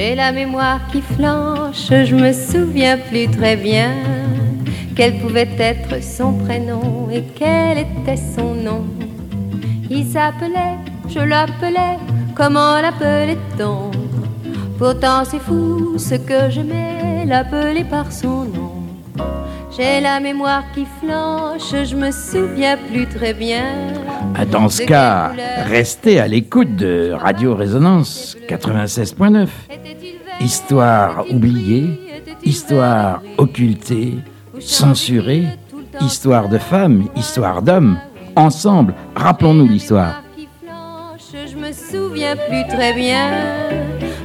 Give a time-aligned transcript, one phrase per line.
[0.00, 3.90] J'ai la mémoire qui flanche, je me souviens plus très bien
[4.94, 8.84] quel pouvait être son prénom et quel était son nom.
[9.90, 10.76] Il s'appelait,
[11.08, 11.98] je l'appelais,
[12.36, 13.90] comment l'appelait-on?
[14.78, 18.74] Pourtant c'est fou ce que j'aimais, l'appeler par son nom.
[19.76, 23.97] J'ai la mémoire qui flanche, je me souviens plus très bien.
[24.40, 25.32] Ah, dans ce cas,
[25.66, 29.48] restez à l'écoute de Radio Résonance 96.9.
[30.40, 34.14] Histoire oubliée, histoire occultée,
[34.60, 35.42] censurée,
[36.00, 37.98] histoire de femmes, histoire d'hommes.
[38.36, 40.22] Ensemble, rappelons-nous l'histoire.
[41.32, 43.32] Je me souviens plus très bien.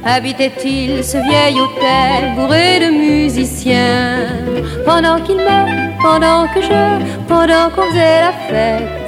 [0.04, 4.28] Habitait-il ce vieil hôtel bourré de musiciens?
[4.86, 9.03] Pendant qu'il me, pendant que je, pendant qu'on faisait la fête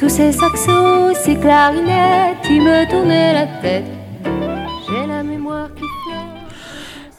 [0.00, 3.84] Tous ces saxos, ces clarinettes, ils me tournaient la tête
[4.88, 5.84] J'ai la mémoire qui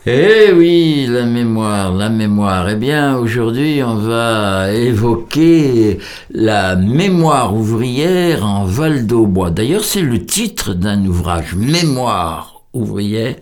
[0.07, 2.67] eh oui, la mémoire, la mémoire.
[2.69, 5.99] Eh bien, aujourd'hui, on va évoquer
[6.31, 9.51] la mémoire ouvrière en Val d'Aubois.
[9.51, 13.35] D'ailleurs, c'est le titre d'un ouvrage, Mémoire ouvrière,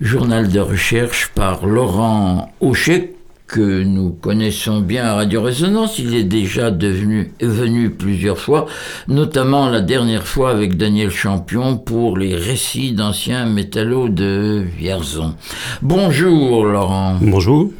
[0.00, 3.13] journal de recherche par Laurent Auchet,
[3.46, 5.98] que nous connaissons bien à Radio Résonance.
[5.98, 8.66] Il est déjà devenu, venu plusieurs fois,
[9.08, 15.34] notamment la dernière fois avec Daniel Champion pour les récits d'anciens métallos de Vierzon.
[15.82, 17.16] Bonjour Laurent.
[17.20, 17.70] Bonjour.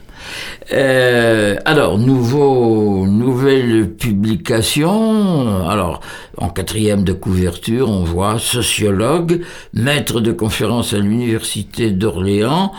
[0.73, 3.07] Euh, alors, nouveau,
[3.45, 5.69] nouvelle publication.
[5.69, 6.01] Alors,
[6.39, 9.43] en quatrième de couverture, on voit sociologue,
[9.75, 12.73] maître de conférence à l'université d'Orléans,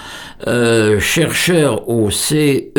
[0.47, 2.73] euh, chercheur au C-E-D-E-T-E,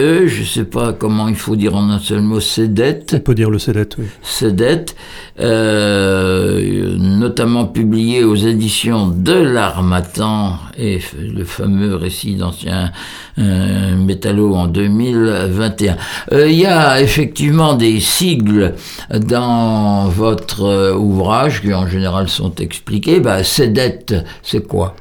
[0.00, 3.14] -E, je ne sais pas comment il faut dire en un seul mot, CEDET.
[3.14, 4.06] On peut dire le CEDET, oui.
[4.22, 4.96] CEDET,
[5.40, 12.90] euh, notamment publié aux éditions de l'Armatan et le fameux récit d'ancien
[13.38, 15.96] euh, métallo en 2021.
[16.32, 18.74] Euh, il y a effectivement des sigles
[19.14, 23.20] dans votre euh, ouvrage qui en général sont expliqués.
[23.20, 24.96] Bah, CEDET, c'est quoi?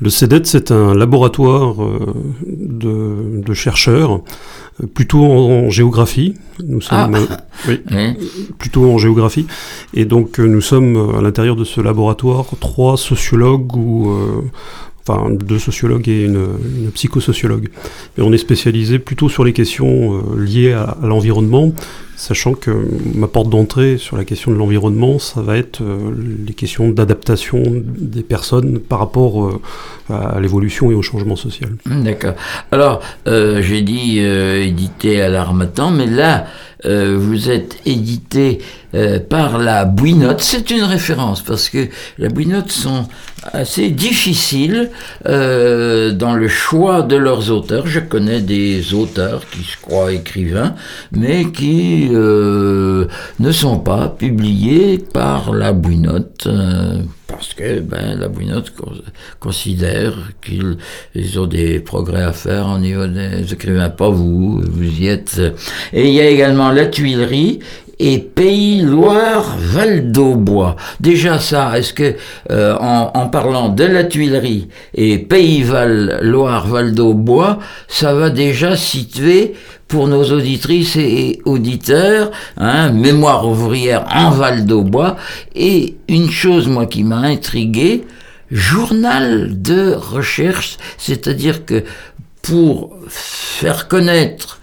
[0.00, 1.76] Le CEDET, c'est un laboratoire
[2.46, 4.20] de, chercheurs,
[4.94, 6.34] plutôt en, géographie.
[6.64, 7.16] Nous sommes,
[7.66, 7.68] ah.
[8.58, 9.46] plutôt en géographie.
[9.94, 14.16] Et donc, nous sommes à l'intérieur de ce laboratoire trois sociologues ou
[15.08, 17.68] enfin deux sociologues et une, psychosociologue.
[18.16, 21.72] Et on est spécialisé plutôt sur les questions euh, liées à, l'environnement,
[22.16, 22.70] sachant que
[23.14, 26.10] ma porte d'entrée sur la question de l'environnement, ça va être euh,
[26.46, 29.60] les questions d'adaptation des personnes par rapport euh,
[30.10, 31.70] à l'évolution et au changement social.
[31.86, 32.34] D'accord.
[32.72, 36.46] Alors, j'ai dit édité à l'Armatan, mais là,
[36.84, 38.60] vous êtes édité
[39.28, 40.40] par la Bouinotte.
[40.40, 43.06] C'est une référence parce que la Bouinotte sont
[43.52, 44.90] assez difficile
[45.26, 47.86] euh, dans le choix de leurs auteurs.
[47.86, 50.74] Je connais des auteurs qui se croient écrivains,
[51.12, 53.06] mais qui euh,
[53.40, 56.46] ne sont pas publiés par la Bouinotte.
[56.46, 58.72] Euh, parce que ben, la Bouinotte
[59.38, 65.08] considère qu'ils ont des progrès à faire au niveau des écrivains, pas vous, vous y
[65.08, 65.40] êtes.
[65.92, 67.60] Et il y a également la Tuilerie
[67.98, 70.76] et Pays Loire Val d'Aubois.
[71.00, 72.14] Déjà ça, est-ce que
[72.50, 77.58] euh, en, parlant de la Tuilerie et Pays Val Loire Val d'Aubois,
[77.88, 79.54] ça va déjà situer
[79.88, 85.16] pour nos auditrices et auditeurs, hein, mémoire ouvrière en Val d'Aubois.
[85.54, 88.04] Et une chose moi qui m'a intrigué,
[88.50, 91.84] journal de recherche, c'est-à-dire que
[92.42, 94.60] pour faire connaître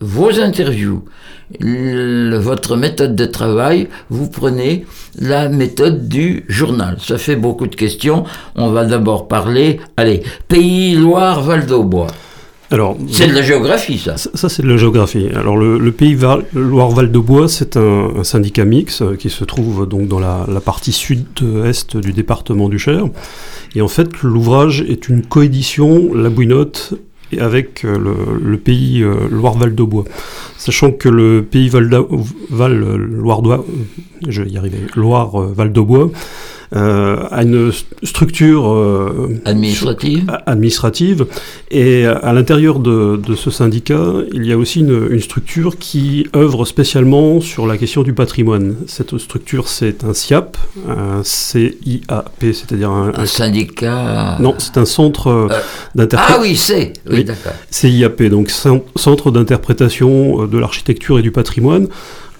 [0.00, 1.04] vos interviews,
[1.60, 4.84] votre méthode de travail, vous prenez
[5.18, 6.96] la méthode du journal.
[7.00, 8.24] Ça fait beaucoup de questions.
[8.54, 12.08] On va d'abord parler, allez, Pays Loire Val d'Aubois.
[12.70, 14.18] Alors, c'est de la géographie, ça.
[14.18, 15.28] Ça, c'est de la géographie.
[15.34, 16.18] Alors, le, Pays
[16.52, 20.60] Loire-Val de Bois, c'est un, syndicat mix euh, qui se trouve donc dans la, la
[20.60, 23.04] partie sud-est du département du Cher.
[23.74, 26.92] Et en fait, l'ouvrage est une coédition La Bouinotte
[27.36, 27.98] avec euh,
[28.40, 30.04] le, pays euh, Loire-Val-de-Bois.
[30.56, 33.42] Sachant que le pays Val-Loire,
[34.26, 36.08] je vais y arriver, Loire-Val-de-Bois, euh,
[36.74, 37.72] a une
[38.02, 40.30] structure euh, administrative.
[40.46, 41.26] administrative.
[41.70, 47.40] Et à l'intérieur de, ce syndicat, il y a aussi une, structure qui œuvre spécialement
[47.40, 48.76] sur la question du patrimoine.
[48.86, 50.56] Cette structure, c'est un SIAP,
[50.88, 54.36] un CIAP, c'est-à-dire un, un, syndicat.
[54.40, 55.48] Non, c'est un centre euh,
[55.94, 56.38] d'interprétation.
[56.38, 56.92] Ah oui, c'est.
[57.10, 57.52] Oui, d'accord.
[57.70, 61.88] CIAP, donc Centre d'interprétation de l'architecture et du patrimoine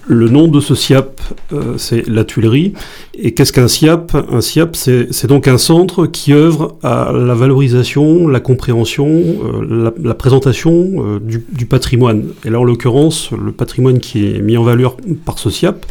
[0.08, 1.20] le nom de ce SIAP,
[1.52, 2.72] euh, c'est la Tuilerie.
[3.14, 4.16] Et qu'est-ce qu'un SIAP?
[4.30, 10.14] Un SIAP, c'est donc un centre qui œuvre à la valorisation, la compréhension, euh, la,
[10.14, 12.28] présentation euh, du, patrimoine.
[12.44, 14.96] Et là, en l'occurrence, le patrimoine qui est mis en valeur
[15.26, 15.84] par ce SIAP,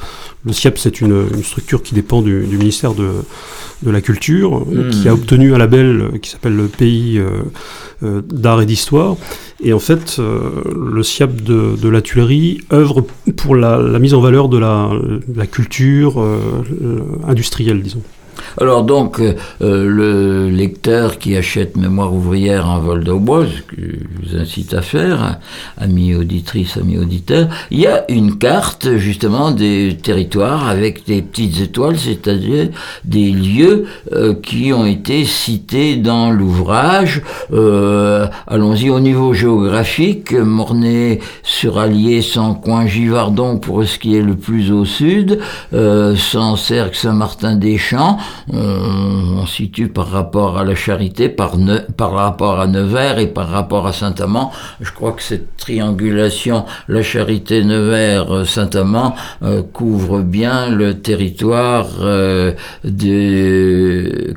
[0.46, 3.12] le SIAP, c'est une, structure qui dépend du, ministère de,
[3.86, 4.90] la Culture, hmm.
[4.90, 7.22] qui a obtenu un label qui s'appelle le Pays
[8.02, 9.16] d'art et d'histoire.
[9.64, 13.06] Et en fait, le SIAP de, la Tuilerie œuvre
[13.36, 16.40] pour la, mise en valeur de la, culture euh,
[17.28, 18.02] industrielle, disons.
[18.60, 24.30] Alors donc, euh, le lecteur qui achète Mémoire ouvrière en vol d'Aubois, ce que je
[24.30, 25.40] vous incite à faire,
[25.78, 31.60] amis auditrices, amis auditeurs, il y a une carte justement des territoires avec des petites
[31.60, 32.70] étoiles, c'est-à-dire
[33.04, 37.22] des lieux euh, qui ont été cités dans l'ouvrage.
[37.54, 44.22] Euh, allons-y au niveau géographique, Mornay sur Allier, sans coin Givardon pour ce qui est
[44.22, 45.40] le plus au sud,
[45.72, 48.18] sans Cercle, Saint-Martin-des-Champs,
[48.52, 51.54] on, situe par rapport à la Charité, par,
[51.96, 54.52] par rapport à Nevers et par rapport à Saint-Amand.
[54.82, 62.54] Je crois que cette triangulation, la Charité, Nevers, Saint-Amand, euh, couvre bien le territoire euh,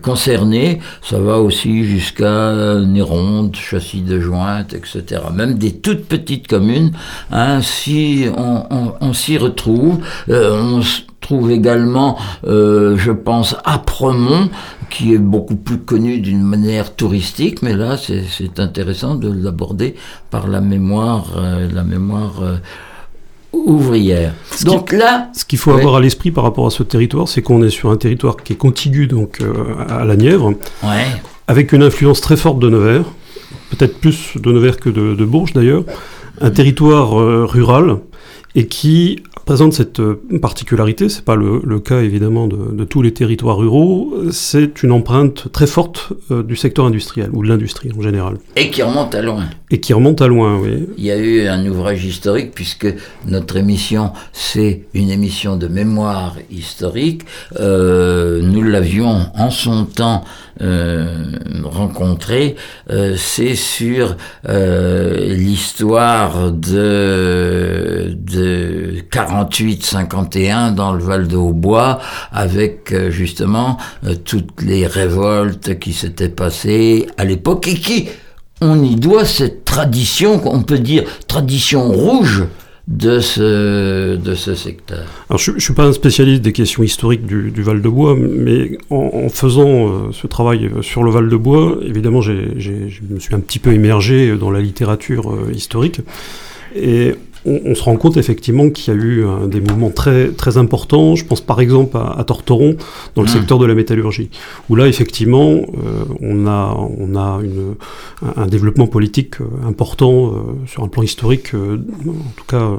[0.02, 0.80] concerné.
[1.02, 5.22] Ça va aussi jusqu'à Néronde, Châssis de Jointe, etc.
[5.34, 6.92] Même des toutes petites communes,
[7.30, 10.82] hein, si on, s'y retrouve, euh, on,
[11.30, 14.50] trouve également, euh, je pense, Apremont,
[14.90, 19.94] qui est beaucoup plus connu d'une manière touristique, mais là, c'est intéressant de l'aborder
[20.30, 22.56] par la mémoire, euh, la mémoire euh,
[23.52, 24.34] ouvrière.
[24.64, 27.62] donc là, ce qu'il faut avoir à l'esprit par rapport à ce territoire, c'est qu'on
[27.62, 29.40] est sur un territoire qui est contigu donc
[29.88, 30.54] à la Nièvre,
[31.46, 33.04] avec une influence très forte de Nevers,
[33.70, 35.84] peut-être plus de Nevers que de, de Bourges d'ailleurs,
[36.40, 37.10] un territoire
[37.48, 37.98] rural
[38.56, 43.56] et qui présente cette euh, particularité, c'est pas le, cas évidemment de, tous les territoires
[43.56, 48.36] ruraux, c'est une empreinte très forte euh, du secteur industriel ou de l'industrie en général.
[48.56, 49.44] Et qui remonte à loin.
[49.70, 50.86] Et qui remonte à loin, oui.
[50.98, 52.88] Il y a eu un ouvrage historique puisque
[53.26, 57.22] notre émission c'est une émission de mémoire historique.
[57.58, 60.24] Euh, nous l'avions en son temps
[61.64, 62.56] rencontré,
[63.16, 64.16] c'est sur
[64.46, 72.00] l'histoire de, de 40 48-51 dans le Val de Hautbois,
[72.32, 73.76] avec euh, justement
[74.06, 78.08] euh, toutes les révoltes qui s'étaient passées à l'époque et qui,
[78.60, 82.44] on y doit cette tradition, on peut dire tradition rouge
[82.90, 85.06] de ce, de ce secteur.
[85.28, 88.78] Alors, je ne suis pas un spécialiste des questions historiques du, Val de Bois, mais
[88.90, 93.40] en, faisant euh, ce travail sur le Val de Bois, évidemment, je me suis un
[93.40, 96.00] petit peu immergé dans la littérature historique.
[96.74, 97.14] Et
[97.46, 101.16] on, se rend compte effectivement qu'il y a eu euh, des mouvements très, très importants.
[101.16, 102.76] Je pense par exemple à, Tortoron,
[103.14, 103.32] dans le mmh.
[103.32, 104.30] secteur de la métallurgie,
[104.68, 107.74] où là effectivement euh, on a, on a une,
[108.36, 110.34] un, développement politique euh, important
[110.66, 112.70] sur un plan historique, en tout cas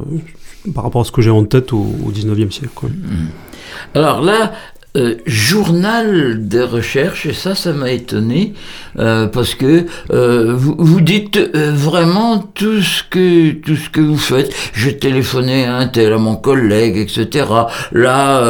[0.76, 2.86] par rapport à ce que j'ai en tête au, XIXe 19e siècle.
[2.86, 3.96] Mmh.
[3.96, 4.52] Alors là,
[4.98, 8.54] euh, journal de recherche, et ça, ça m'a étonné,
[9.00, 14.18] euh, parce que euh, vous, vous, dites vraiment tout ce, que, tout ce que vous
[14.18, 14.54] faites.
[14.74, 17.46] J'ai téléphoné à un tel, à mon collègue, etc.
[17.94, 18.44] Là,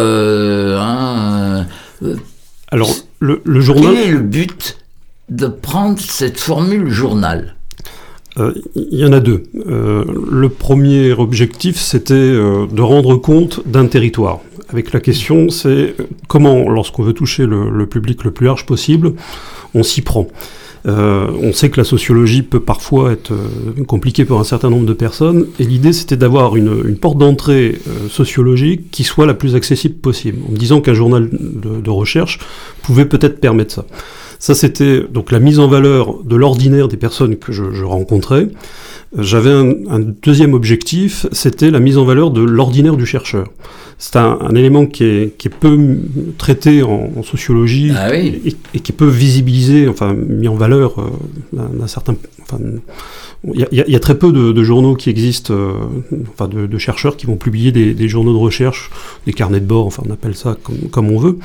[0.79, 1.67] hein,
[2.71, 3.93] Alors, le, le, journal...
[3.93, 4.77] Quel est le but
[5.29, 7.55] de prendre cette formule journal?
[8.37, 9.43] Il y en a deux.
[9.53, 14.39] le premier objectif, c'était de rendre compte d'un territoire
[14.71, 15.95] avec la question, c'est
[16.27, 19.13] comment, lorsqu'on veut toucher le, public le plus large possible,
[19.73, 20.27] on s'y prend.
[20.87, 24.87] Euh, on sait que la sociologie peut parfois être euh, compliquée pour un certain nombre
[24.87, 29.53] de personnes, et l'idée c'était d'avoir une, porte d'entrée euh, sociologique qui soit la plus
[29.53, 32.39] accessible possible, en me disant qu'un journal de, recherche
[32.81, 33.85] pouvait peut-être permettre ça.
[34.41, 38.47] Ça c'était donc la mise en valeur de l'ordinaire des personnes que je, rencontrais.
[39.15, 43.47] J'avais un, deuxième objectif, c'était la mise en valeur de l'ordinaire du chercheur
[43.99, 45.77] c'est un, élément qui est, qui est, peu
[46.39, 52.15] traité en, sociologie ah et, qui peut visibiliser, enfin mis en valeur euh, d'un certain.
[52.41, 52.57] Enfin,
[53.53, 55.73] il y, a très peu de, journaux qui existent, euh,
[56.31, 58.89] enfin de, chercheurs qui vont publier des, des, journaux de recherche,
[59.27, 61.37] des carnets de bord, enfin on appelle ça comme, comme on veut.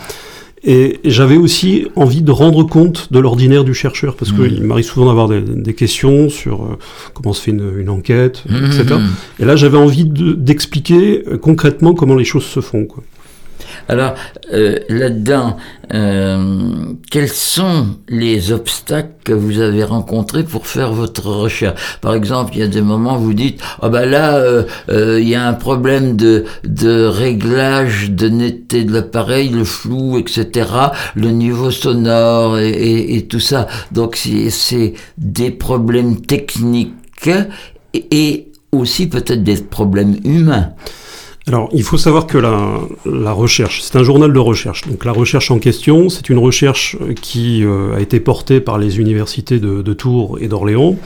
[0.68, 5.06] Et j'avais aussi envie de rendre compte de l'ordinaire du chercheur, parce qu'il m'arrive souvent
[5.06, 6.78] d'avoir des, questions sur euh,
[7.14, 8.96] comment se fait une, enquête, etc.
[9.38, 12.84] Et là, j'avais envie d'expliquer euh, concrètement comment les choses se font.
[12.84, 13.04] Quoi.
[13.88, 14.14] Alors,
[14.52, 15.56] euh, là-dedans,
[15.94, 21.98] euh, quels sont les obstacles que vous avez rencontrés pour faire votre recherche?
[22.00, 25.28] Par exemple, il y a des moments où vous dites, ah ben là, euh, il
[25.28, 30.68] y a un problème de, de réglage de netteté de l'appareil, le flou, etc.,
[31.14, 33.68] le niveau sonore et, et tout ça.
[33.92, 37.30] Donc, c'est des problèmes techniques
[37.94, 40.72] et aussi peut-être des problèmes humains.
[41.48, 44.82] Alors, il faut savoir que la, la recherche, c'est un journal de recherche.
[44.88, 48.98] Donc, la recherche en question, c'est une recherche qui euh, a été portée par les
[48.98, 50.96] universités de, de Tours et d'Orléans.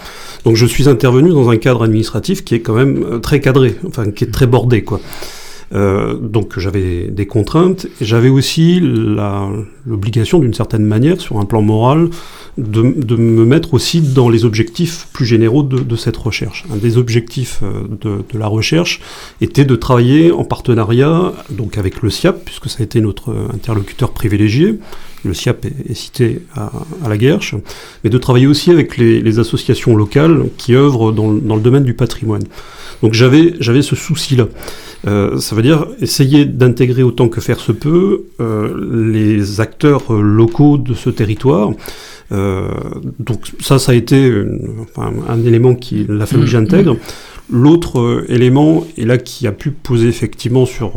[0.46, 3.76] Donc, je suis intervenu dans un cadre administratif qui est quand même euh, très cadré,
[3.86, 5.00] enfin, qui est très bordé, quoi.
[5.72, 12.08] Euh, donc j'avais des contraintes j'avais aussi l'obligation d'une certaine manière sur un plan moral
[12.58, 16.64] de, de, me mettre aussi dans les objectifs plus généraux de, de cette recherche.
[16.72, 19.00] Un des objectifs euh, de, de, la recherche
[19.40, 24.10] était de travailler en partenariat donc avec le SIAP, puisque ça a été notre interlocuteur
[24.10, 24.80] privilégié.
[25.24, 26.70] Le SIAP est, cité à,
[27.04, 27.54] à, la Guerche,
[28.02, 31.84] mais de travailler aussi avec les, les associations locales qui œuvrent dans, dans, le domaine
[31.84, 32.42] du patrimoine.
[33.02, 34.48] Donc j'avais j'avais ce souci-là.
[35.06, 40.76] Euh, ça veut dire essayer d'intégrer autant que faire se peut euh, les acteurs locaux
[40.76, 41.70] de ce territoire
[42.32, 42.68] euh,
[43.18, 44.30] donc ça, ça a été
[44.82, 46.94] enfin, un élément qui l'a fallu que mmh, j'intègre.
[46.94, 46.98] Mmh.
[47.52, 50.92] L'autre élément, et là qui a pu poser effectivement sur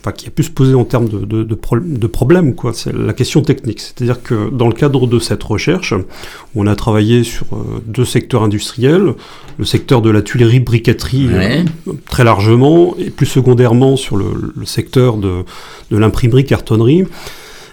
[0.00, 2.72] enfin, qui a pu se poser en termes de, de, de, pro de problèmes, quoi.
[2.72, 3.80] C'est la question technique.
[3.80, 5.94] C'est-à-dire que dans le cadre de cette recherche,
[6.54, 9.14] on a travaillé sur euh, deux secteurs industriels,
[9.58, 11.64] le secteur de la tuilerie briqueterie ouais.
[11.88, 14.26] euh, très largement, et plus secondairement sur le,
[14.56, 15.44] le secteur de,
[15.90, 17.04] de l'imprimerie cartonnerie.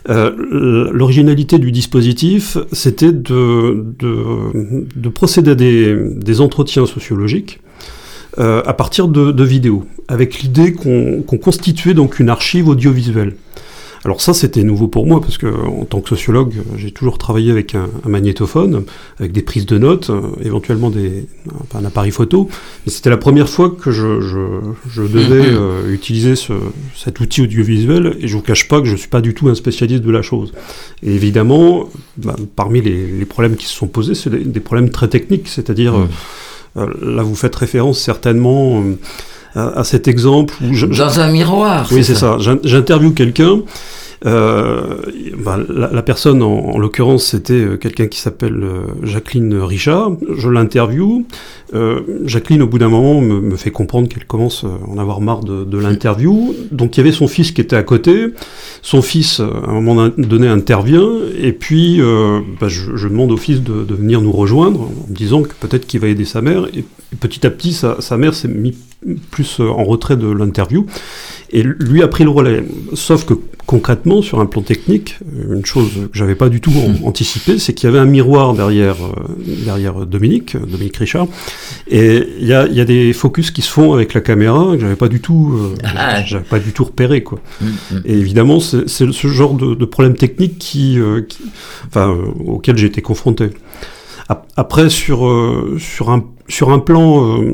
[0.10, 7.60] Euh, L'originalité du dispositif, c'était de, de, de, procéder à des, des entretiens sociologiques
[8.40, 13.34] euh, à partir de, de vidéos, avec l'idée qu'on qu constituait donc une archive audiovisuelle.
[14.06, 17.52] Alors ça, c'était nouveau pour moi, parce que en tant que sociologue, j'ai toujours travaillé
[17.52, 18.86] avec un, un, magnétophone,
[19.20, 21.28] avec des prises de notes, euh, éventuellement des,
[21.76, 22.48] un appareil photo.
[22.86, 25.58] Mais c'était la première fois que je, je, je devais mm-hmm.
[25.58, 26.54] euh, utiliser ce,
[26.96, 29.56] cet outil audiovisuel, et je vous cache pas que je suis pas du tout un
[29.56, 30.54] spécialiste de la chose.
[31.04, 34.90] Et évidemment, bah, parmi les, les, problèmes qui se sont posés, c'est des, des, problèmes
[34.90, 36.04] très techniques, c'est-à-dire, mm.
[36.04, 36.08] euh,
[37.02, 38.98] là vous faites référence certainement euh,
[39.56, 41.88] à, à cet exemple où je, dans un miroir.
[41.92, 42.38] Oui, c'est ça.
[42.40, 42.58] ça.
[42.64, 43.62] J'interviewe quelqu'un.
[44.26, 45.02] Euh,
[45.38, 50.14] ben, la, personne, en, en l'occurrence, c'était euh, quelqu'un qui s'appelle euh, Jacqueline Richard.
[50.36, 51.26] Je l'interview.
[51.74, 55.44] Euh, Jacqueline, au bout d'un moment, me, fait comprendre qu'elle commence à en avoir marre
[55.44, 56.56] de, l'interview.
[56.72, 58.28] Donc il y avait son fils qui était à côté.
[58.82, 61.08] Son fils, à un moment donné, intervient.
[61.40, 65.44] Et puis, euh, ben, je, demande au fils de, venir nous rejoindre, en me disant
[65.44, 66.68] que peut-être qu'il va aider sa mère.
[66.74, 68.76] Et, et petit à petit, sa, sa mère s'est mise
[69.32, 70.86] plus en retrait de l'interview.
[71.52, 72.64] Et lui a pris le relais.
[72.94, 73.36] Sauf que
[73.68, 75.18] concrètement, sur un plan technique,
[75.50, 77.06] une chose que j'avais pas du tout mmh.
[77.06, 81.28] anticipé, c'est qu'il y avait un miroir derrière, euh, derrière Dominique, Dominique Richard,
[81.88, 84.80] et il y a, y a, des focus qui se font avec la caméra que
[84.80, 86.24] j'avais pas du tout, euh, ah.
[86.24, 87.40] j'avais pas du tout repéré quoi.
[87.60, 87.66] Mmh.
[88.06, 91.40] Et évidemment, c'est ce genre de, de, problème technique qui, euh, qui
[91.88, 93.50] enfin, euh, auquel j'ai été confronté.
[94.30, 97.54] Après, sur, euh, sur, un, sur un plan, euh,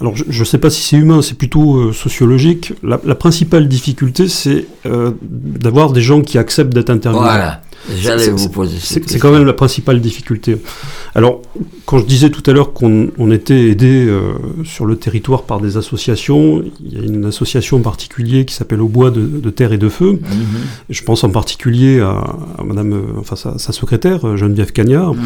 [0.00, 3.68] alors je ne sais pas si c'est humain, c'est plutôt euh, sociologique, la, la, principale
[3.68, 7.50] difficulté, c'est euh, d'avoir des gens qui acceptent d'être interviewés.
[7.96, 10.56] J'allais vous poser C'est quand même la principale difficulté.
[11.14, 11.42] Alors,
[11.84, 14.32] quand je disais tout à l'heure qu'on on était aidé euh,
[14.64, 18.80] sur le territoire par des associations, il y a une association en particulier qui s'appelle
[18.80, 20.12] Au Bois de, de, Terre et de Feu.
[20.12, 20.90] Mm -hmm.
[20.90, 22.12] Je pense en particulier à,
[22.58, 25.14] à Madame, euh, enfin sa, sa, secrétaire, euh, Geneviève Cagnard.
[25.14, 25.20] Mm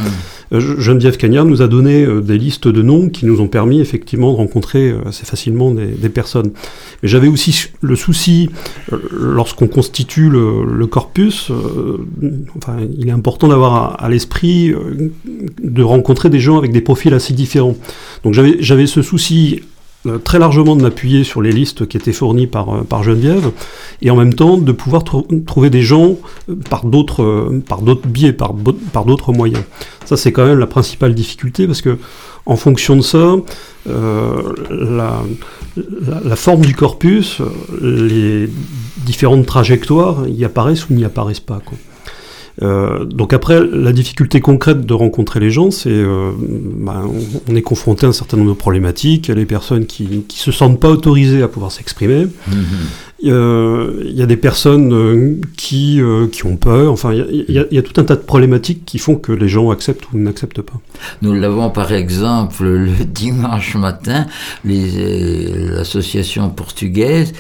[0.53, 0.81] -hmm.
[0.87, 4.31] Geneviève Cagnard nous a donné euh, des listes de noms qui nous ont permis effectivement
[4.33, 6.51] de rencontrer assez facilement des, des personnes.
[7.03, 8.49] Mais j'avais aussi le souci,
[9.39, 10.47] lorsqu'on constitue le,
[10.83, 11.51] le corpus,
[12.57, 15.13] enfin, il est important d'avoir à, l'esprit euh,
[15.63, 17.77] de rencontrer des gens avec des profils assez différents.
[18.25, 19.63] Donc j'avais ce souci
[20.07, 23.51] euh, très largement de m'appuyer sur les listes qui étaient fournies par, euh, par Geneviève,
[24.03, 26.17] et en même temps de pouvoir tr trouver des gens
[26.71, 27.53] par d'autres
[28.07, 28.55] biais, par,
[28.93, 29.65] par d'autres moyens.
[30.05, 31.99] Ça c'est quand même la principale difficulté, parce que
[32.45, 33.35] en fonction de ça,
[33.87, 35.25] la,
[36.37, 37.43] forme du corpus,
[37.83, 38.49] les
[39.05, 41.61] différentes trajectoires y apparaissent ou n'y apparaissent pas.
[42.63, 47.05] Euh, donc après, la difficulté concrète de rencontrer les gens, c'est euh, bah,
[47.49, 49.29] on, est confronté à un certain nombre de problématiques.
[49.29, 52.25] Il personnes qui, qui se sentent pas autorisées à pouvoir s'exprimer.
[52.25, 52.53] Mmh.
[53.23, 56.93] Il y a des personnes euh, qui, euh, qui ont peur.
[56.93, 60.13] Enfin, il y, a, tout un tas de problématiques qui font que les gens acceptent
[60.13, 60.75] ou n'acceptent pas.
[61.23, 64.27] Nous l'avons par exemple le dimanche matin,
[64.67, 67.33] euh, l'association portugaise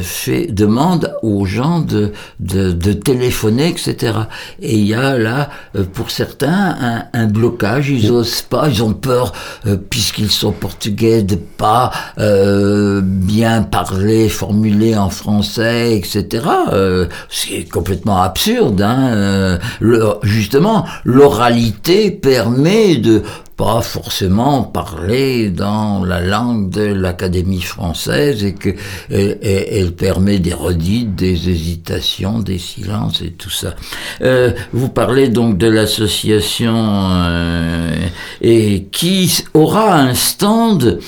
[0.00, 4.12] fait, demande aux gens de, de, téléphoner, etc.
[4.60, 5.50] Et il y a là,
[5.92, 7.90] pour certains, un, blocage.
[7.90, 9.32] Ils n'osent pas, ils ont peur,
[9.90, 16.44] puisqu'ils sont portugais, de pas bien parler, formuler en français, etc.
[16.72, 18.80] Euh, c'est complètement absurde.
[18.82, 19.58] Hein euh,
[20.22, 23.22] justement, l'oralité permet de
[23.56, 28.70] pas forcément parler dans la langue de l'Académie française et que
[29.90, 33.74] permet des redites, des hésitations, des silences et tout ça.
[34.22, 37.94] Euh, vous parlez donc de l'association euh,
[38.40, 40.98] et qui aura un stand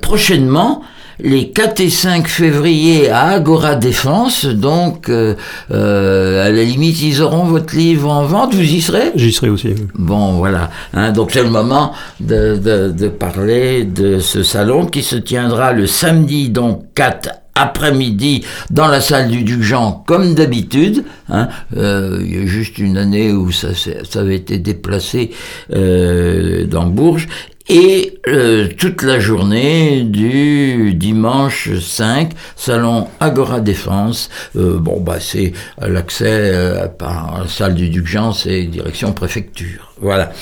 [0.00, 0.82] prochainement
[1.20, 4.46] les 4 et 5 février à Agora Défense.
[4.46, 5.34] Donc, euh,
[5.70, 8.54] euh, à la limite, ils auront votre livre en vente.
[8.54, 9.12] Vous y serez?
[9.14, 9.74] J'y serai aussi.
[9.94, 10.70] Bon, voilà.
[10.92, 15.72] Hein, donc, c'est le moment de, de, de, parler de ce salon qui se tiendra
[15.72, 21.04] le samedi, donc 4 après-midi dans la salle du Duc Jean comme d'habitude.
[21.28, 25.30] Hein, euh, il y a juste une année où ça, ça avait été déplacé
[25.72, 27.28] euh, dans Bourges
[27.68, 34.28] et euh, toute la journée du dimanche 5, salon Agora Défense.
[34.56, 39.92] Euh, bon, bah c'est l'accès euh, par la salle du Duc Jean, c'est direction préfecture.
[40.00, 40.32] Voilà.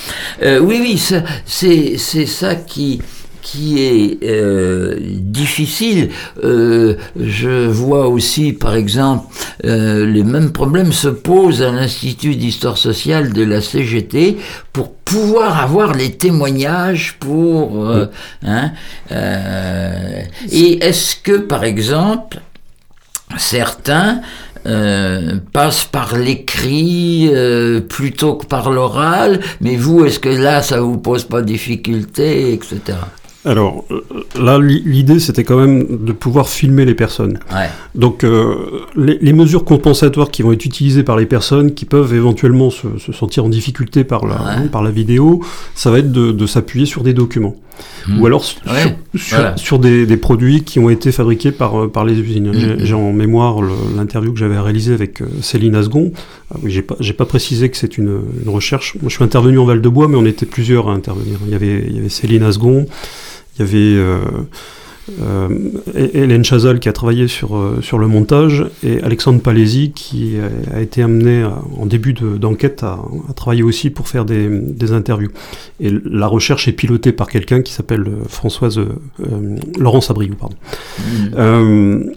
[0.43, 0.99] oui, oui,
[1.47, 3.00] c'est c'est ça qui
[3.43, 6.11] qui est euh, difficile.
[6.43, 9.27] Euh, je vois aussi, par exemple,
[9.65, 14.39] euh, les mêmes problèmes se posent à l'Institut d'histoire sociale de la CGT
[14.73, 17.87] pour pouvoir avoir les témoignages pour...
[18.45, 18.73] Hein,
[20.51, 22.41] et est-ce que, par exemple,
[23.37, 24.23] certains
[24.65, 30.81] euh, passent par l'écrit euh, plutôt que par l'oral, mais vous, est-ce que là, ça
[30.81, 32.99] vous pose pas de difficulté, etc.
[33.45, 33.85] Alors
[34.39, 37.41] là, l'idée, c'était quand même de pouvoir filmer les personnes.
[37.95, 38.55] Donc euh,
[38.95, 43.45] les, mesures compensatoires qui vont être utilisées par les personnes qui peuvent éventuellement se, sentir
[43.45, 45.43] en difficulté par la, par la vidéo,
[45.75, 47.57] ça va être de, s'appuyer sur des documents.
[48.07, 48.21] Hmm.
[48.21, 52.51] Ou alors sur, des, produits qui ont été fabriqués par, par les usines.
[52.51, 52.85] Hmm.
[52.85, 53.57] J'ai en mémoire
[53.97, 56.13] l'interview que j'avais réalisée avec euh, Céline Asgon.
[56.55, 58.95] Ah j'ai pas, pas précisé que c'est une, recherche.
[59.01, 61.39] Moi, je suis intervenu en Val-de-Bois, mais on était plusieurs à intervenir.
[61.47, 62.87] Il y avait, il y avait Céline Asgon,
[63.57, 64.19] il y avait euh,
[65.21, 65.49] euh,
[65.95, 70.37] Hélène Chazal qui a travaillé sur, euh, sur le montage et Alexandre Palési qui
[70.73, 71.45] a, été amené
[71.77, 73.01] en début d'enquête à,
[73.37, 75.31] travailler aussi pour faire des, des, interviews.
[75.81, 78.81] Et la recherche est pilotée par quelqu'un qui s'appelle Françoise
[79.79, 80.35] Laurence Abriou.
[80.37, 80.57] Pardon.
[81.37, 82.12] Mmh.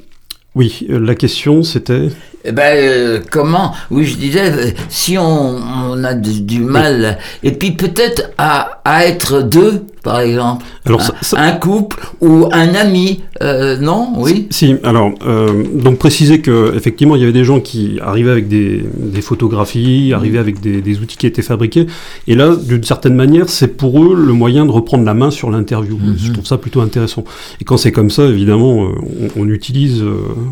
[0.54, 2.10] oui, la question c'était.
[2.48, 5.24] Eh ben, comment Oui, je disais, si on,
[5.58, 11.02] on a du, mal, et puis peut-être à, à être deux, par exemple alors,
[11.36, 14.14] un, couple ou un ami, euh, non?
[14.18, 18.32] Oui Si, alors, euh, donc préciser que effectivement il y avait des gens qui arrivaient
[18.32, 21.88] avec des, des photographies, arrivaient avec des, des, outils qui étaient fabriqués,
[22.28, 25.50] et là, d'une certaine manière, c'est pour eux le moyen de reprendre la main sur
[25.50, 25.98] l'interview.
[25.98, 26.16] Mhm.
[26.20, 27.24] Je trouve ça plutôt intéressant.
[27.60, 28.90] Et quand c'est comme ça, évidemment, euh,
[29.36, 30.04] on, on utilise,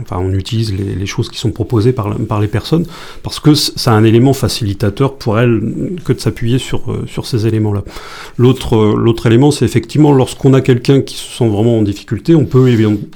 [0.02, 2.88] enfin, on utilise les, les, choses qui sont proposées par, par les personnes,
[3.22, 5.62] parce que c'est un élément facilitateur pour elles
[6.04, 7.84] que de s'appuyer sur, sur ces éléments-là.
[8.40, 12.46] L'autre, l'autre élément, c'est effectivement lorsqu'on a quelqu'un qui se sent vraiment en difficulté, on
[12.46, 12.70] peut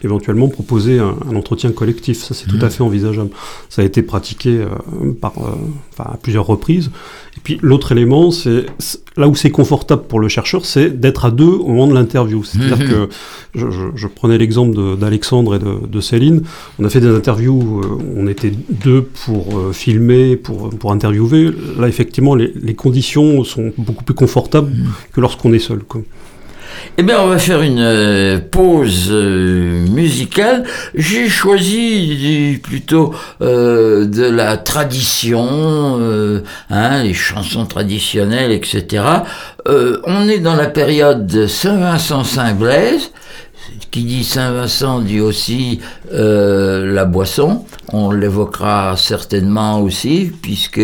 [0.04, 2.24] éventuellement proposer un, entretien collectif.
[2.24, 2.70] Ça, c'est tout à mmh.
[2.70, 3.30] fait envisageable.
[3.70, 5.56] Ça a été pratiqué euh, par, euh,
[6.00, 6.92] à plusieurs reprises.
[7.38, 8.66] Et puis l'autre élément, c'est
[9.16, 12.44] là où c'est confortable pour le chercheur, c'est d'être à deux au moment de l'interview.
[12.44, 12.90] C'est-à-dire mmh.
[12.90, 13.10] que
[13.96, 16.42] je, prenais l'exemple d'Alexandre et de, Céline.
[16.80, 21.52] On a fait des interviews, où euh, on était deux pour filmer, pour, pour interviewer.
[21.78, 24.86] Là, effectivement, les, conditions sont beaucoup plus confortables mmh.
[25.14, 25.80] que lorsqu'on est seul.
[25.80, 26.02] Quoi.
[26.98, 30.64] Eh bien, on va faire une euh, pause euh, musicale.
[30.96, 36.00] J'ai choisi plutôt euh, de la tradition,
[36.70, 39.04] hein, les chansons traditionnelles, etc.
[39.66, 43.12] on est dans la période de Saint-Vincent-Saint-Blaise
[43.92, 45.80] qui dit Saint-Vincent dit aussi
[46.14, 47.66] euh, la boisson.
[47.94, 50.82] On l'évoquera certainement aussi, puisque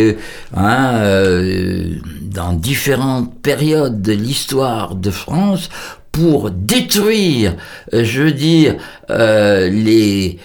[0.55, 5.69] hein, euh, dans différentes périodes de l'histoire de France,
[6.11, 7.55] pour détruire,
[7.93, 8.75] euh, je veux dire,
[9.09, 10.37] les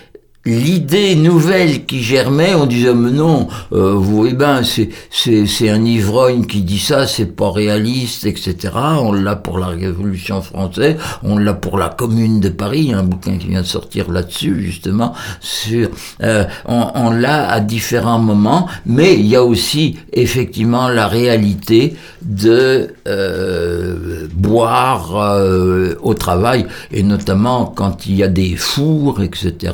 [0.44, 5.84] l'idée nouvelle qui germait, on disait mais non, euh, vous voyez ben c'est c'est un
[5.84, 8.72] ivrogne qui dit ça, c'est pas réaliste, etc.
[9.00, 13.36] On l'a pour la Révolution française, on l'a pour la Commune de Paris, un bouquin
[13.36, 15.90] qui vient de sortir là-dessus justement sur
[16.22, 21.96] euh, on, on l'a à différents moments, mais il y a aussi effectivement la réalité
[22.22, 29.72] de euh, boire euh, au travail et notamment quand il y a des fours, etc.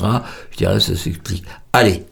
[1.73, 2.07] Allez,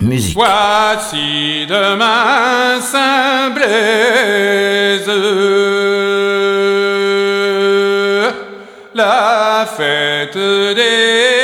[0.00, 0.34] musique.
[0.36, 2.80] Voici demain
[8.94, 11.37] la fête des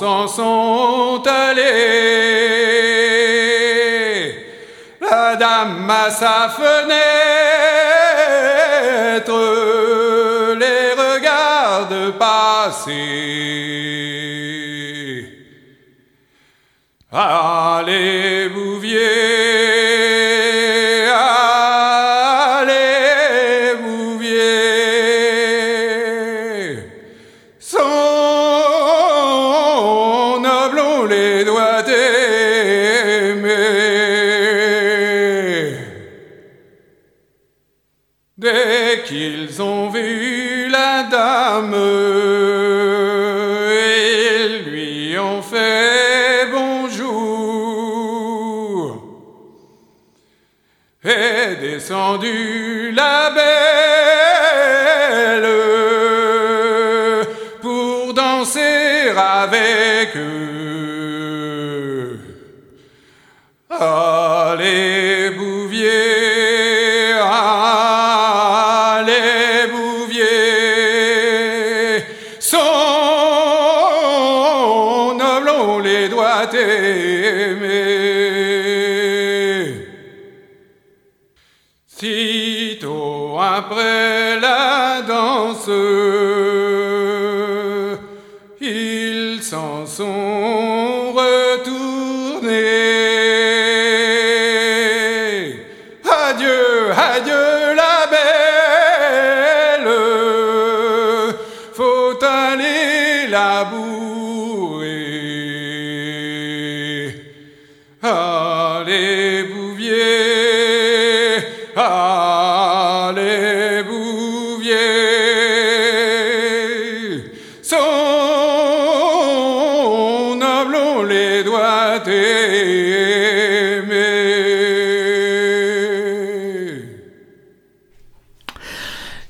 [0.00, 2.00] chansons sont allés
[5.38, 6.90] dame à sa fenêtre
[10.58, 13.10] les regarde passer.
[17.12, 18.98] Allez, Bouvier,
[22.48, 22.70] allez,
[23.82, 24.60] Bouvier,
[52.18, 53.48] la belle
[57.60, 60.49] pour danser avec eux.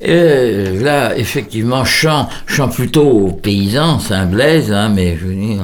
[0.01, 5.63] Et là, effectivement, chant, chant plutôt paysan, Saint-Blaise, hein, mais je dire,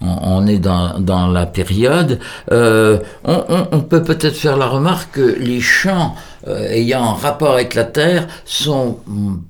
[0.00, 2.18] on, on est dans, dans la période.
[2.50, 6.14] Euh, on, on- peut peut-être faire la remarque que les chants
[6.48, 8.98] euh, ayant rapport avec la terre sont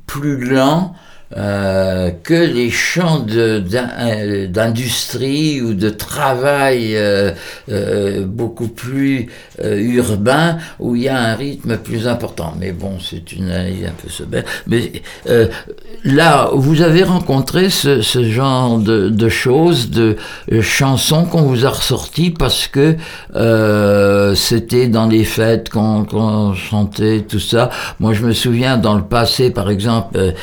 [0.07, 0.95] plus lents
[1.37, 7.33] euh, que les champs euh, d'industrie ou de travail euh,
[8.25, 9.27] beaucoup plus
[9.61, 12.55] urbain où il y a un rythme plus important.
[12.61, 14.45] Mais bon, c'est une analyse un peu sommaire.
[14.69, 15.03] Mais
[16.05, 20.17] là, vous avez rencontré ce, genre de, choses, de
[20.61, 22.97] chansons qu'on vous a ressorties parce que
[24.37, 27.71] c'était dans les fêtes qu'on chantait tout ça.
[27.99, 30.35] Moi, je me souviens dans le passé, par exemple,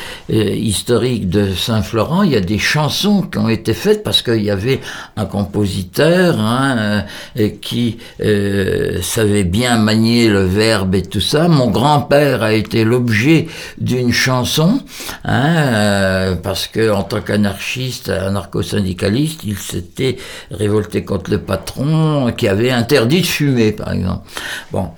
[0.74, 4.50] historique de Saint-Florent, il y a des chansons qui ont été faites parce qu'il y
[4.50, 4.80] avait
[5.16, 7.04] un compositeur hein,
[7.38, 11.46] euh, qui euh, savait bien manier le verbe et tout ça.
[11.46, 13.46] Mon grand-père a été l'objet
[13.78, 14.80] d'une chanson
[15.24, 20.16] hein, euh, parce que en tant qu'anarchiste, anarcho-syndicaliste, il s'était
[20.50, 24.26] révolté contre le patron qui avait interdit de fumer, par exemple.
[24.72, 24.90] Bon,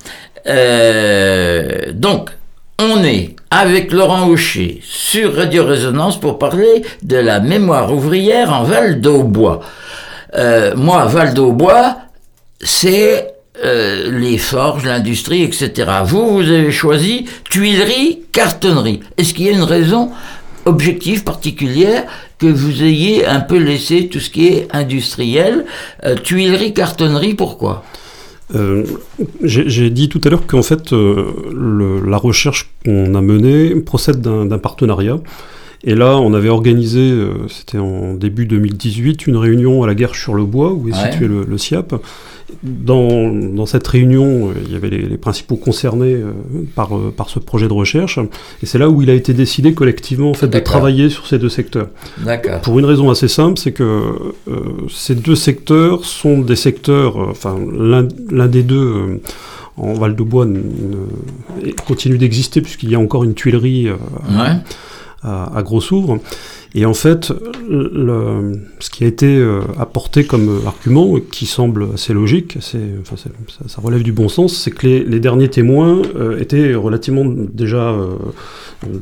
[0.48, 2.30] euh, donc
[2.78, 8.64] on est avec Laurent Houcher sur Radio Résonance pour parler de la mémoire ouvrière en
[8.64, 9.60] Val d'Aubois.
[10.76, 11.96] moi, Val d'Aubois,
[12.60, 15.90] c'est les forges, l'industrie, etc.
[16.04, 19.00] Vous, vous avez choisi tuilerie, cartonnerie.
[19.16, 20.10] Est-ce qu'il y a une raison
[20.66, 22.04] objective particulière
[22.38, 25.64] que vous ayez un peu laissé tout ce qui est industriel
[26.22, 27.84] Tuilerie, cartonnerie, pourquoi?
[28.54, 28.84] Euh,
[29.42, 34.58] j'ai dit tout à l'heure qu'en fait, euh, la recherche qu'on a menée procède d'un
[34.58, 35.18] partenariat.
[35.88, 40.16] Et là, on avait organisé, euh, c'était en début 2018, une réunion à la guerre
[40.16, 41.94] sur le bois, où est situé le, le, SIAP.
[42.64, 46.16] Dans, dans, cette réunion, il y avait les, les principaux concernés
[46.74, 48.18] par, par ce projet de recherche,
[48.62, 51.38] et c'est là où il a été décidé collectivement en fait, de travailler sur ces
[51.38, 51.88] deux secteurs.
[52.62, 53.82] Pour une raison assez simple, c'est que
[54.48, 59.20] euh, ces deux secteurs sont des secteurs, enfin l'un des deux
[59.76, 60.46] en Val-de-Bois
[61.86, 63.88] continue d'exister puisqu'il y a encore une tuilerie
[65.26, 66.18] à, à Gros-Souvre.
[66.78, 67.32] Et en fait,
[68.80, 72.58] ce qui a été euh, apporté comme argument, qui semble assez logique,
[73.00, 73.16] enfin,
[73.66, 78.16] ça, relève du bon sens, c'est que les, derniers témoins euh, étaient relativement déjà, euh,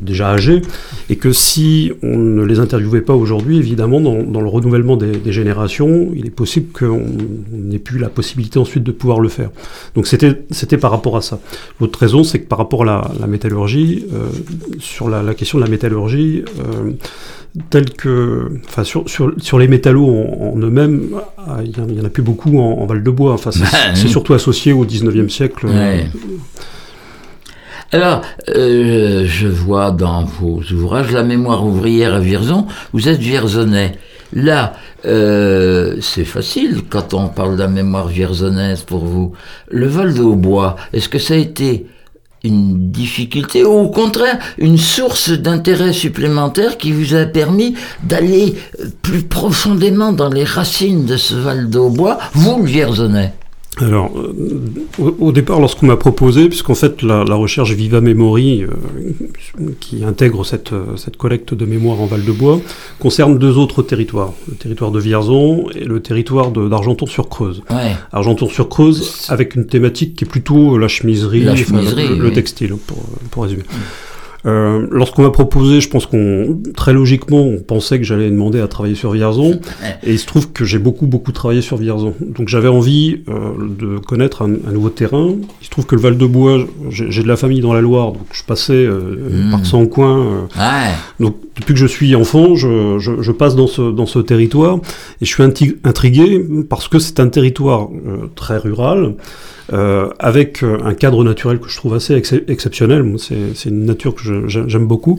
[0.01, 0.63] déjà âgés,
[1.11, 6.13] et que si on ne les interviewait pas aujourd'hui, évidemment, dans, le renouvellement des, générations,
[6.15, 7.03] il est possible qu'on
[7.51, 9.51] n'ait plus la possibilité ensuite de pouvoir le faire.
[9.97, 11.41] Donc c'était par rapport à ça.
[11.81, 14.07] L'autre raison, c'est que par rapport à la, métallurgie,
[14.79, 16.45] sur la, question de la métallurgie,
[17.71, 22.09] tels que, enfin, sur, sur, sur les métallos en, eux-mêmes, ah, il n'y en, a
[22.09, 23.33] plus beaucoup en, Val-de-Bois.
[23.33, 23.51] Enfin,
[23.95, 25.67] c'est surtout associé au 19e siècle.
[27.93, 33.93] Alors, euh, je vois dans vos ouvrages La mémoire ouvrière à Vierzon, vous êtes vierzonais.
[34.33, 34.73] Là,
[35.05, 39.33] euh, c'est facile quand on parle de la mémoire vierzonnaise pour vous.
[39.71, 41.87] Le Val d'Aubois, est-ce que ça a été
[42.45, 48.55] une difficulté ou au contraire une source d'intérêt supplémentaire qui vous a permis d'aller
[49.03, 53.33] plus profondément dans les racines de ce Val d'Aubois, vous le Vierzonais
[53.81, 58.69] alors, euh, au, départ, lorsqu'on m'a proposé, puisqu'en fait la, recherche Viva Memory, euh,
[59.81, 62.61] qui intègre cette, euh, cette, collecte de mémoire en Val-de-Bois,
[63.01, 67.63] concerne deux autres territoires, le territoire de Vierzon et le territoire d'Argenton-sur-Creuse.
[68.13, 73.65] Argenton-sur-Creuse avec une thématique qui est plutôt la chemiserie, le, textile, pour, pour résumer.
[74.47, 78.69] Euh, Lorsqu'on m'a proposé, je pense qu'on très logiquement, on pensait que j'allais demander à
[78.69, 79.61] travailler sur Vierzon,
[80.03, 82.15] et il se trouve que j'ai beaucoup beaucoup travaillé sur Vierzon.
[82.21, 85.35] Donc j'avais envie euh, de connaître un, un, nouveau terrain.
[85.61, 88.43] Il se trouve que le Val-de-Bois, j'ai de la famille dans la Loire, donc je
[88.45, 89.51] passais euh, mmh.
[89.51, 90.19] par son coin.
[90.19, 90.41] Euh.
[90.57, 90.93] Ouais.
[91.21, 94.77] Donc depuis que je suis enfant, je, je, je, passe dans ce dans ce territoire,
[94.77, 99.15] et je suis intrigué parce que c'est un territoire euh, très rural.
[99.73, 103.17] Euh, avec euh, un cadre naturel que je trouve assez ex exceptionnel.
[103.19, 105.19] C'est une nature que j'aime beaucoup.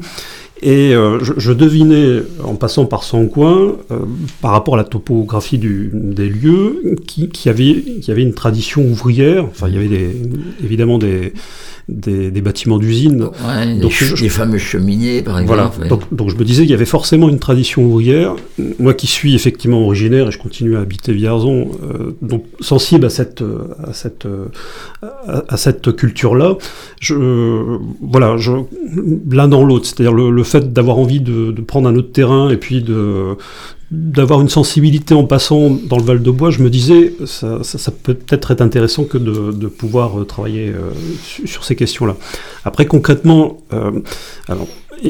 [0.61, 3.99] Et euh, je, devinais, en passant par son coin, euh,
[4.41, 9.45] par rapport à la topographie des lieux, qu'il qui y, avait, une tradition ouvrière.
[9.45, 10.15] Enfin, il y avait
[10.63, 11.33] évidemment des,
[11.87, 13.29] des, des bâtiments d'usine.
[13.47, 15.71] Ouais, donc, les, je, fameux cheminiers, par exemple.
[15.75, 15.89] Voilà.
[15.89, 18.35] Donc, donc, je me disais qu'il y avait forcément une tradition ouvrière.
[18.79, 23.09] Moi qui suis effectivement originaire et je continue à habiter Vierzon, euh, donc sensible à
[23.09, 23.43] cette,
[23.83, 24.27] à cette,
[25.01, 26.57] à, à cette culture-là,
[26.99, 28.51] je, voilà, je,
[29.29, 32.49] l'un dans l'autre, c'est-à-dire le, le, fait d'avoir envie de, de, prendre un autre terrain
[32.49, 33.37] et puis de,
[33.91, 38.15] d'avoir une sensibilité en passant dans le Val de Bois, je me disais, ça, peut
[38.15, 40.91] peut-être être intéressant que de, de pouvoir euh, travailler euh,
[41.45, 42.15] sur ces questions-là.
[42.63, 43.91] Après, concrètement, euh,
[44.47, 44.67] alors,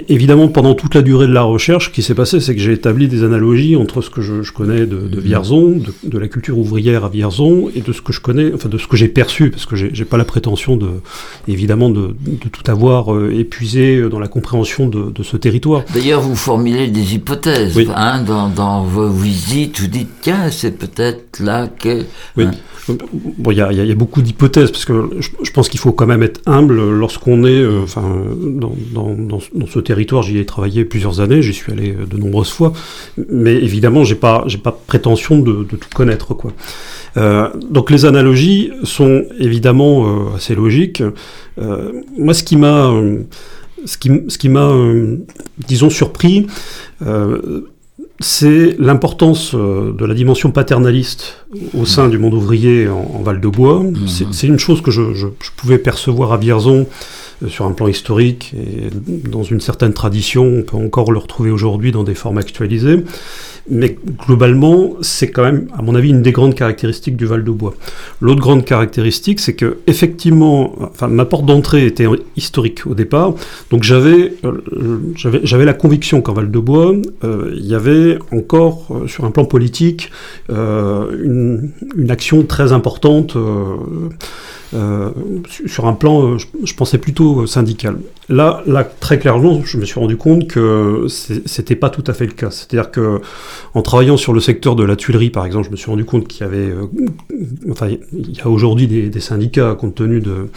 [0.09, 2.73] évidemment, pendant toute la durée de la recherche, ce qui s'est passé, c'est que j'ai
[2.73, 6.27] établi des analogies entre ce que je, je connais de, de Vierzon, de, de, la
[6.27, 9.07] culture ouvrière à Vierzon, et de ce que je connais, enfin de ce que j'ai
[9.07, 10.89] perçu, parce que j'ai pas la prétention de,
[11.47, 15.83] évidemment, de, de tout avoir euh, épuisé dans la compréhension de, ce territoire.
[15.93, 17.87] D'ailleurs, vous formulez des hypothèses oui.
[17.95, 19.79] hein, dans, dans, vos visites.
[19.79, 22.03] Vous dites tiens, c'est peut-être là que.
[22.37, 22.45] Oui.
[22.45, 22.51] Hein.
[22.87, 25.91] Bon, il y, y, y a, beaucoup d'hypothèses parce que je, je pense qu'il faut
[25.91, 28.03] quand même être humble lorsqu'on est, euh, enfin,
[28.43, 32.17] dans, dans, dans, dans ce territoire, j'y ai travaillé plusieurs années, j'y suis allé de
[32.17, 32.73] nombreuses fois,
[33.29, 36.51] mais évidemment, j'ai pas, j'ai pas prétention de, de, tout connaître, quoi.
[37.17, 41.01] Euh, donc les analogies sont évidemment euh, assez logiques.
[41.57, 42.91] Euh, moi, ce qui m'a,
[43.85, 44.71] ce qui, ce qui m'a,
[45.57, 46.47] disons, surpris
[48.21, 51.45] c'est l'importance de la dimension paternaliste
[51.77, 53.83] au sein du monde ouvrier en, en Val-de-Bois.
[53.83, 54.31] Mmh.
[54.31, 56.85] C'est une chose que je, je, je, pouvais percevoir à Vierzon euh,
[57.47, 58.89] sur un plan historique et
[59.29, 63.03] dans une certaine tradition, on peut encore le retrouver aujourd'hui dans des formes actualisées.
[63.67, 67.73] Mais globalement, c'est quand même, à mon avis, une des grandes caractéristiques du Val-de-Bois.
[68.21, 73.33] L'autre grande caractéristique, c'est que effectivement, enfin, ma porte d'entrée était historique au départ,
[73.71, 76.93] donc j'avais euh, j'avais la conviction qu'en Val-de-Bois,
[77.23, 80.11] euh, il y avait encore, euh, sur un plan politique,
[80.49, 81.71] une,
[82.09, 83.35] action très importante
[84.73, 85.11] euh,
[85.67, 87.97] sur un plan, euh, je, pensais plutôt euh, syndical.
[88.29, 92.25] Là, là, très clairement, je me suis rendu compte que c'était pas tout à fait
[92.25, 92.49] le cas.
[92.49, 93.21] C'est-à-dire que,
[93.73, 96.27] en travaillant sur le secteur de la tuilerie, par exemple, je me suis rendu compte
[96.27, 96.73] qu'il y avait,
[97.69, 100.49] enfin, il y a aujourd'hui des, syndicats compte tenu de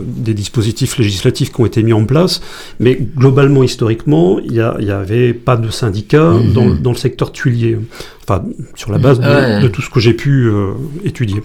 [0.00, 2.40] des dispositifs législatifs qui ont été mis en place,
[2.80, 6.80] mais globalement, historiquement, il n'y avait pas de syndicats mmh.
[6.80, 7.78] dans, le secteur tuilier,
[8.22, 10.50] enfin, sur la base de, tout ce que j'ai pu
[11.04, 11.42] étudier.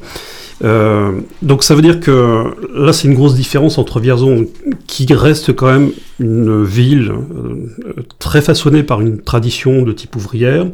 [0.63, 1.11] Euh,
[1.41, 4.45] donc ça veut dire que là c'est une grosse différence entre Vierzon
[4.87, 10.65] qui reste quand même une ville euh, très façonnée par une tradition de type ouvrière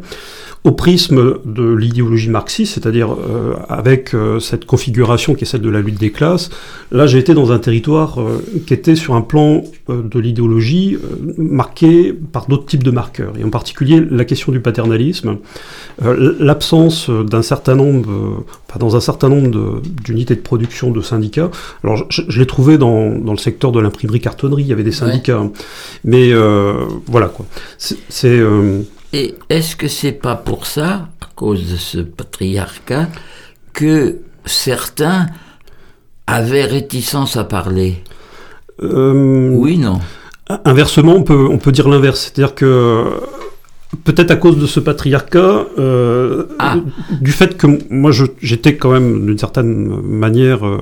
[0.66, 5.70] au prisme de l'idéologie marxiste, c'est-à-dire euh, avec euh, cette configuration qui est celle de
[5.70, 6.50] la lutte des classes,
[6.92, 8.20] là j'ai été dans un territoire
[8.68, 10.98] qui était sur un plan de l'idéologie
[11.38, 15.38] marqué par d'autres types de marqueurs, et en particulier la question du paternalisme,
[16.40, 18.44] l'absence d'un certain nombre,
[18.78, 21.50] dans un certain nombre d'unités de, production de syndicats.
[21.84, 24.92] Alors je, l'ai trouvé dans, dans, le secteur de l'imprimerie cartonnerie, il y avait des
[24.92, 25.29] syndicats,
[26.04, 26.34] mais
[27.08, 27.46] voilà quoi.
[27.78, 28.42] C'est
[29.12, 33.08] et est-ce que c'est pas pour ça, à cause de ce patriarcat,
[33.74, 35.28] que certains
[36.28, 38.04] avaient réticence à parler?
[38.82, 40.00] Euh, Oui, non.
[40.66, 42.22] Inversement, on peut, on peut dire l'inverse.
[42.22, 43.06] C'est-à-dire que
[44.04, 46.76] Peut-être à cause de ce patriarcat, euh, ah.
[47.22, 50.78] du fait que moi j'étais quand même d'une certaine manière, euh,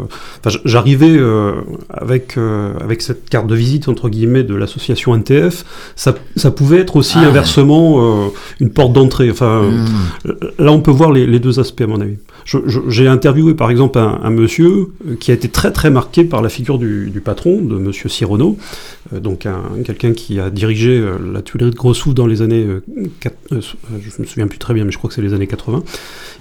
[0.66, 1.54] j'arrivais euh,
[1.90, 5.64] avec euh, avec cette carte de visite entre guillemets de l'association NTF,
[5.96, 7.30] ça, ça pouvait être aussi ah.
[7.30, 9.32] inversement une porte d'entrée.
[9.32, 10.34] Enfin, hmm.
[10.60, 12.18] là on peut voir les, les, deux aspects à mon avis.
[12.90, 14.90] J'ai interviewé par exemple un, un, monsieur
[15.22, 18.58] qui a été très très marqué par la figure du, du patron, de Monsieur Sirono,
[19.14, 19.48] donc
[19.86, 21.02] quelqu'un qui a dirigé
[21.34, 22.66] la tuilerie de Grossouf dans les années
[22.98, 25.84] euh, je me souviens plus très bien, mais je crois que c'est les années 80.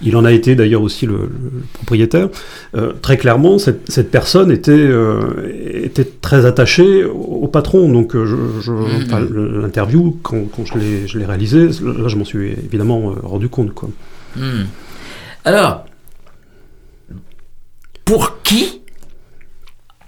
[0.03, 1.31] Il en a été d'ailleurs aussi le,
[1.73, 2.29] propriétaire.
[2.75, 5.53] Euh, très clairement, cette, personne était, euh,
[5.85, 7.91] était très attachée au, patron.
[7.91, 9.61] Donc, mmh.
[9.61, 13.73] l'interview, quand, je l'ai réalisé, là, je m'en suis évidemment rendu compte.
[13.73, 13.91] Quoi.
[14.37, 14.65] Mmh.
[15.45, 15.85] Alors,
[18.05, 18.81] pour qui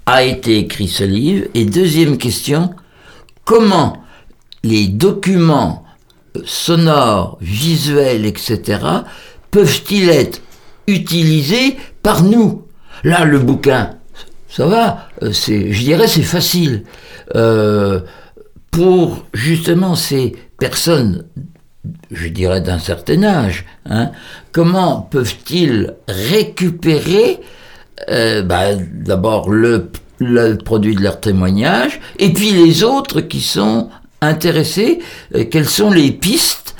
[0.07, 1.47] a été écrit ce livre?
[1.55, 2.75] Et deuxième question,
[3.45, 4.03] comment
[4.63, 5.85] les documents
[6.45, 8.81] sonores, visuels, etc.,
[9.51, 10.41] peuvent-ils être
[10.87, 12.65] utilisés par nous?
[13.05, 13.91] Là, le bouquin,
[14.49, 16.85] ça va, euh, je dirais, c'est facile.
[17.35, 18.01] Euh,
[18.71, 21.25] pour justement ces personnes,
[22.11, 24.11] je dirais d'un certain âge, hein,
[24.53, 27.41] comment peuvent-ils récupérer
[28.11, 29.91] euh, bah, d'abord le
[30.65, 33.89] produit de leur témoignage, et puis les autres qui sont
[34.21, 34.99] intéressé
[35.35, 36.75] euh, quelles sont les pistes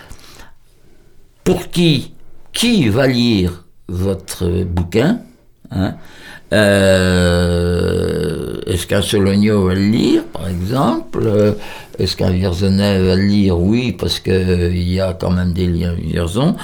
[1.45, 2.13] pour qui,
[2.53, 5.21] qui va lire votre bouquin
[5.71, 5.95] hein.
[6.53, 11.21] Euh, Est-ce qu'un Sologno va le lire, par exemple?
[11.27, 11.53] Euh,
[11.99, 13.59] Est-ce qu'un Vierzonais va le lire?
[13.59, 16.57] Oui, parce qu'il il y a quand même des liens Vierzon.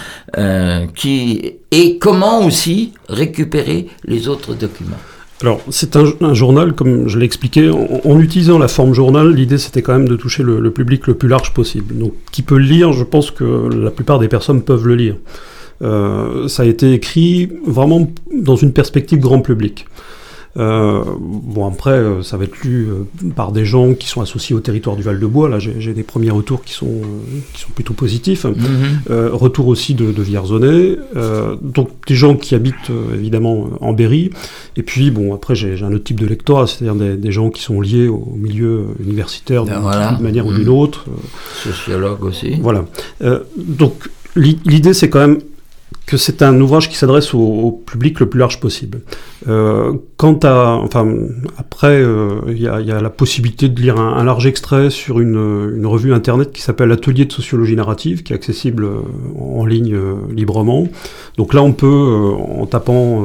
[0.94, 4.96] qui, et comment aussi récupérer les autres documents
[5.42, 9.82] alors, c'est un, journal, comme je l'ai expliqué, en, utilisant la forme journal, l'idée c'était
[9.82, 11.98] quand même de toucher le, public le plus large possible.
[11.98, 15.16] Donc, qui peut le lire, je pense que la plupart des personnes peuvent le lire.
[15.82, 19.86] Euh, ça a été écrit vraiment dans une perspective grand public.
[20.56, 24.54] Euh, bon, après, euh, ça va être lu euh, par des gens qui sont associés
[24.54, 25.48] au territoire du Val-de-Bois.
[25.48, 27.00] Là, j'ai des premiers retours qui sont,
[27.52, 28.44] qui sont plutôt positifs.
[28.44, 29.00] Mhm.
[29.32, 30.96] retour aussi de, de Vierzonais.
[31.62, 34.30] donc, des gens qui habitent évidemment en Berry.
[34.76, 37.62] Et puis, bon, après, j'ai un autre type de lectorat, c'est-à-dire des, des, gens qui
[37.62, 39.80] sont liés au milieu universitaire d'une
[40.20, 40.78] manière ou d'une mhm.
[40.78, 41.06] autre.
[41.62, 42.56] Sociologue aussi.
[42.60, 42.84] Voilà.
[43.56, 45.38] donc, l'idée, c'est quand même
[46.06, 49.00] que c'est un ouvrage qui s'adresse au, public le plus large possible.
[49.48, 51.06] Euh, quant à, enfin,
[51.58, 56.14] après, euh, il y, a, la possibilité de lire un, large extrait sur une, revue
[56.14, 59.00] internet qui s'appelle Atelier de sociologie narrative, qui est accessible euh,
[59.38, 60.88] en ligne euh, librement.
[61.36, 63.24] Donc là, on peut, en tapant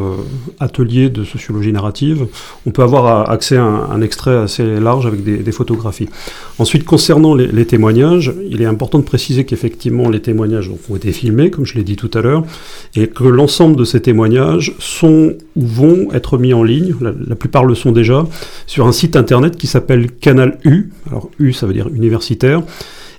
[0.59, 2.27] Atelier de sociologie narrative,
[2.65, 6.09] on peut avoir accès à un, extrait assez large avec des, photographies.
[6.57, 11.51] Ensuite, concernant les, témoignages, il est important de préciser qu'effectivement, les témoignages ont été filmés,
[11.51, 12.43] comme je l'ai dit tout à l'heure,
[12.95, 17.65] et que l'ensemble de ces témoignages sont ou vont être mis en ligne, la, plupart
[17.65, 18.25] le sont déjà,
[18.65, 22.61] sur un site internet qui s'appelle Canal U, alors U ça veut dire universitaire,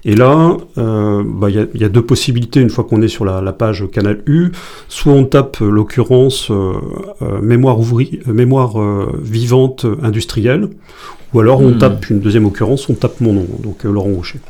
[0.05, 3.53] Et là, euh, bah, il y, a deux possibilités une fois qu'on est sur la,
[3.53, 4.51] page Canal U.
[4.89, 6.51] Soit on tape l'occurrence
[7.43, 7.79] mémoire,
[8.27, 8.75] mémoire
[9.23, 10.69] vivante industrielle,
[11.35, 11.79] ou alors on hmm.
[11.79, 14.41] tape une deuxième occurrence, on tape mon nom, donc Laurent Rocher.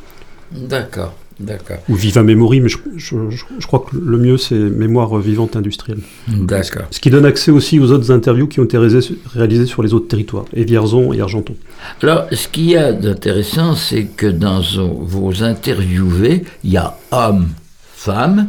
[0.52, 1.14] D'accord.
[1.40, 1.78] D'accord.
[1.88, 6.00] Ou Viva Memory, mais je, crois que le mieux c'est Mémoire vivante industrielle.
[6.28, 6.82] D'accord.
[6.90, 10.08] Ce qui donne accès aussi aux autres interviews qui ont été réalisées sur les autres
[10.08, 11.54] territoires, et Vierzon et Argenton.
[12.02, 17.48] Alors, ce qu'il y a d'intéressant, c'est que dans vos interviewés, il y a hommes,
[17.94, 18.48] femmes,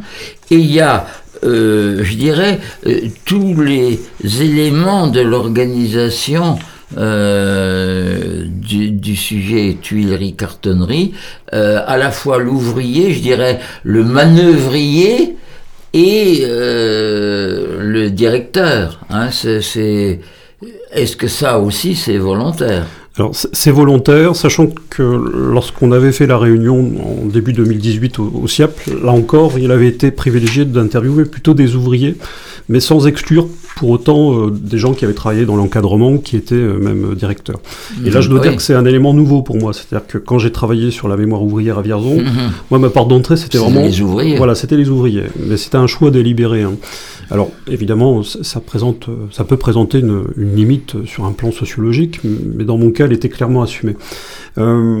[0.50, 1.06] et il y a
[1.44, 6.56] euh, je dirais, euh, tous les éléments de l'organisation
[6.98, 11.12] euh, du, sujet tuilerie-cartonnerie,
[11.52, 15.36] euh, à la fois l'ouvrier, je dirais le manœuvrier
[15.92, 19.00] et euh, le directeur.
[19.10, 19.28] Hein,
[20.92, 22.86] est-ce que ça aussi c'est volontaire?
[23.18, 26.92] Alors c'est volontaire, sachant que lorsqu'on avait fait la réunion
[27.22, 31.76] en début 2018 au, au SIAP, là encore, il avait été privilégié d'interviewer plutôt des
[31.76, 32.16] ouvriers,
[32.70, 36.54] mais sans exclure pour autant euh, des gens qui avaient travaillé dans l'encadrement, qui étaient
[36.54, 37.60] euh, même directeurs.
[38.04, 39.72] Et là, je dois dire que c'est un élément nouveau pour moi.
[39.72, 42.52] C'est-à-dire que quand j'ai travaillé sur la mémoire ouvrière à Vierzon, mhm.
[42.70, 43.82] moi, ma part d'entrée, c'était vraiment...
[43.82, 44.36] les ouvriers.
[44.36, 45.24] Voilà, c'était les ouvriers.
[45.48, 46.62] Mais c'était un choix délibéré.
[46.62, 46.74] Hein.
[47.30, 52.64] Alors, évidemment, ça, présente, ça peut présenter une, une, limite sur un plan sociologique, mais
[52.64, 53.96] dans mon cas, elle était clairement assumée.
[54.58, 55.00] Euh,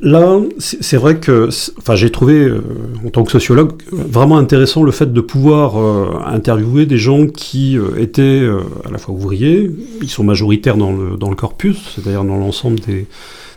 [0.00, 1.48] Là, c'est vrai que,
[1.78, 2.60] enfin, j'ai trouvé, euh,
[3.04, 7.76] en tant que sociologue, vraiment intéressant le fait de pouvoir euh, interviewer des gens qui
[7.98, 8.48] étaient
[8.84, 9.68] à la fois ouvriers,
[10.02, 13.08] ils sont majoritaires dans le, dans le corpus, c'est-à-dire dans l'ensemble des,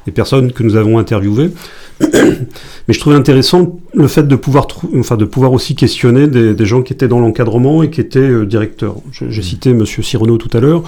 [0.10, 1.52] des, personnes que nous avons interviewées.
[2.02, 6.66] Mais je trouvais intéressant le fait de pouvoir, enfin, de pouvoir aussi questionner des, des
[6.66, 8.96] gens qui étaient dans l'encadrement et qui étaient directeurs.
[9.12, 10.84] J'ai cité Monsieur Cyrano tout à l'heure.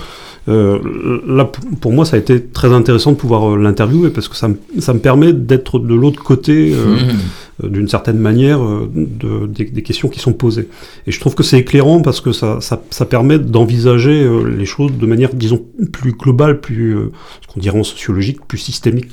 [0.50, 0.80] Euh,
[1.28, 1.50] là,
[1.82, 5.00] pour moi, ça a été très intéressant de pouvoir euh, l'interviewer parce que ça, me
[5.00, 6.98] permet d'être de l'autre côté, euh,
[7.64, 7.70] mmh.
[7.70, 10.68] d'une certaine manière, de, des, questions qui sont posées.
[11.06, 15.06] Et je trouve que c'est éclairant parce que ça, ça, permet d'envisager les choses de
[15.06, 16.98] manière, disons, plus globale, plus,
[17.42, 19.10] ce qu'on dirait en sociologique, plus systémique.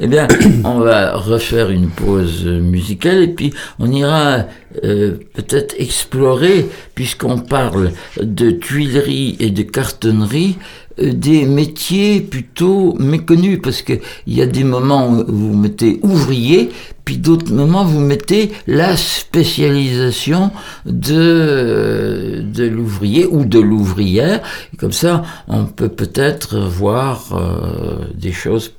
[0.00, 0.26] Eh bien,
[0.64, 4.46] on va refaire une pause musicale et puis on ira
[4.84, 10.56] euh, peut-être explorer, puisqu'on parle de tuilerie et de cartonnerie,
[11.00, 16.70] euh, des métiers plutôt méconnus, parce qu'il y a des moments où vous mettez ouvrier,
[17.04, 20.52] puis d'autres moments vous mettez la spécialisation
[20.86, 24.40] de, de l'ouvrier ou de l'ouvrière.
[24.78, 28.72] Comme ça, on peut peut-être voir euh, des choses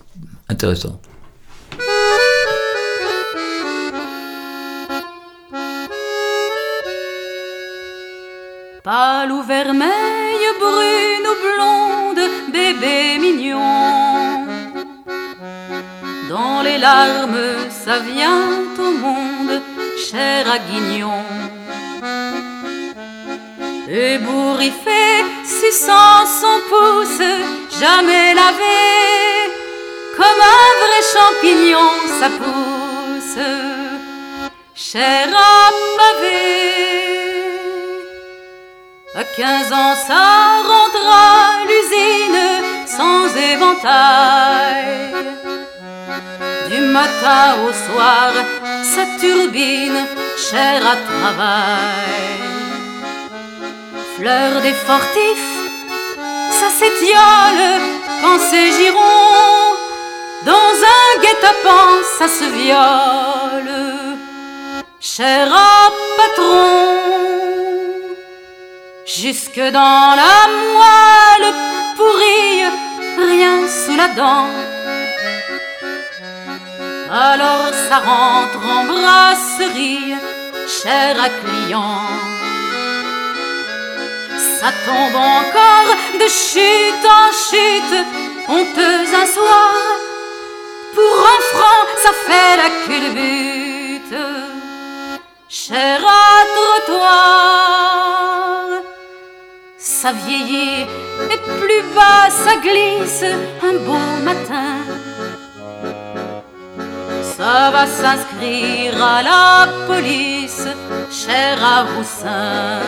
[0.52, 0.99] Intéressant.
[8.84, 14.45] Pâle ou vermeille, brune ou blonde, bébé mignon.
[16.30, 19.62] Dans les larmes, ça vient au monde,
[20.10, 21.24] cher à guignon.
[23.88, 25.06] Ébouriffé,
[25.45, 27.28] suçant son pouce,
[27.80, 29.61] jamais lavé
[30.18, 33.45] comme un vrai champignon, ça pousse,
[34.76, 36.91] cher à pavé.
[39.14, 42.41] À 15 ans, ça rentre à l'usine
[42.88, 45.14] sans éventail.
[46.70, 48.32] Du matin au soir,
[48.84, 50.05] ça turbine,
[50.38, 52.41] cher à travail.
[54.18, 55.59] Fleur des fortifs,
[56.51, 57.82] ça s'étiole
[58.22, 59.71] quand c'est giron
[60.46, 63.72] dans un guet-apens, ça se viole,
[65.00, 65.48] cher
[66.18, 67.02] patron.
[69.06, 70.38] Jusque dans la
[70.78, 71.54] moelle
[71.98, 72.64] pourrie,
[73.18, 74.48] rien sous la dent.
[77.12, 80.16] Alors ça rentre en brasserie,
[80.82, 82.02] cher à client.
[84.60, 88.06] Ça tombe encore de chute en chute,
[88.48, 90.11] honteuse un soir
[90.96, 94.22] pour un franc, ça fait la culbute.
[95.50, 97.62] Cher à trottoir,
[99.78, 100.86] ça vieillit
[101.30, 103.26] et plus bas ça glisse
[103.64, 104.74] un beau matin.
[107.38, 110.68] Ça va s'inscrire à la police,
[111.12, 112.82] cher à Roussin.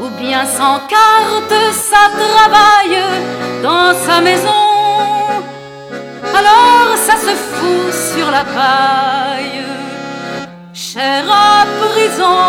[0.00, 3.00] Ou bien sans carte, ça travaille
[3.62, 4.71] dans sa maison
[6.34, 9.64] alors ça se fout sur la paille,
[10.72, 12.40] cher à prison.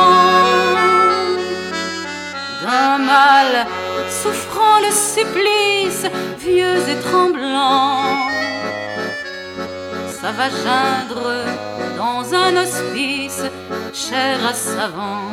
[2.63, 3.67] D'un mal
[4.09, 6.05] souffrant le supplice,
[6.39, 8.05] vieux et tremblant.
[10.21, 11.29] ça va geindre
[11.97, 13.43] dans un hospice
[13.93, 15.27] cher à savant.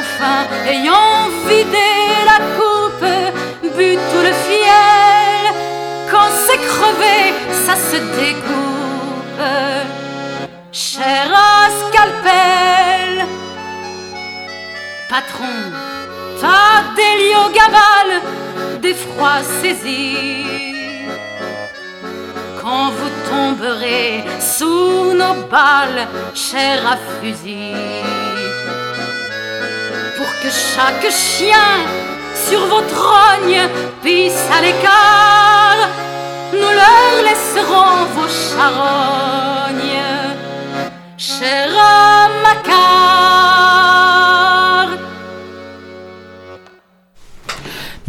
[0.00, 1.89] Enfin, ayant vidé
[7.66, 8.60] ça se découpe.
[10.72, 11.28] Cher
[11.80, 13.26] scalpel,
[15.08, 15.56] patron,
[16.40, 20.60] t'as des Gabal, d'effroi saisi
[22.60, 27.74] quand vous tomberez sous nos balles, cher à fusil.
[30.16, 31.72] Pour que chaque chien
[32.48, 33.62] sur votre rogne
[34.02, 35.88] pisse à l'écart,
[36.60, 40.04] nous leur laisserons vos charognes,
[41.16, 42.28] cher à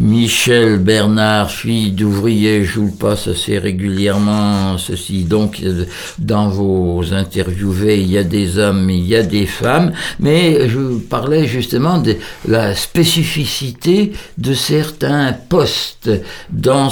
[0.02, 4.80] Michel Bernard, fille d'ouvrier, joue le passe assez régulièrement.
[4.80, 5.62] Ceci, donc,
[6.18, 10.98] dans vos interviewés, il y a des hommes, il y a des femmes, mais je
[10.98, 12.16] parlais justement de
[12.48, 16.10] la spécificité de certains postes
[16.50, 16.92] dans,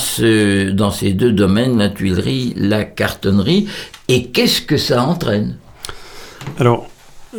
[0.74, 3.68] dans ces deux domaines, la tuilerie, la cartonnerie,
[4.08, 5.56] et qu'est-ce que ça entraîne?
[6.60, 6.89] Alors,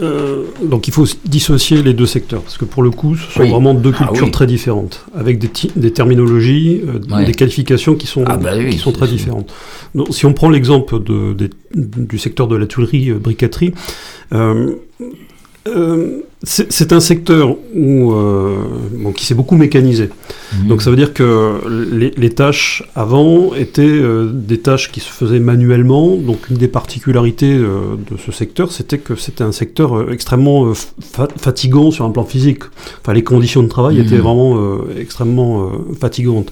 [0.01, 3.49] euh, donc il faut dissocier les deux secteurs, parce que pour le coup, ce sont
[3.49, 8.23] vraiment deux ah cultures très différentes, avec des, des terminologies, euh, des qualifications qui sont,
[8.27, 9.53] ah bah qui sont très différentes.
[9.95, 11.01] Donc, si on prend l'exemple
[11.75, 13.11] du secteur de la tuilerie,
[14.33, 14.77] euh,
[15.69, 18.65] euh, c'est un secteur où, euh,
[19.15, 20.09] qui s'est beaucoup mécanisé.
[20.55, 20.69] Mhm.
[20.69, 21.61] Donc ça veut dire que
[22.17, 26.17] les, tâches avant étaient euh, des tâches qui se faisaient manuellement.
[26.17, 30.73] Donc une des particularités de ce secteur, c'était que c'était un secteur extrêmement
[31.37, 32.63] fatigant sur un plan physique.
[33.03, 34.07] Enfin, les conditions de travail mhm.
[34.07, 36.51] étaient vraiment extrêmement fatigantes.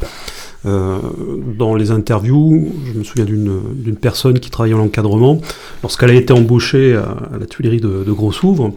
[0.65, 5.41] Dans les interviews, je me souviens d'une personne qui travaillait en encadrement.
[5.83, 8.73] Lorsqu'elle a été embauchée à, la Tuilerie de, de Gros-Souvre,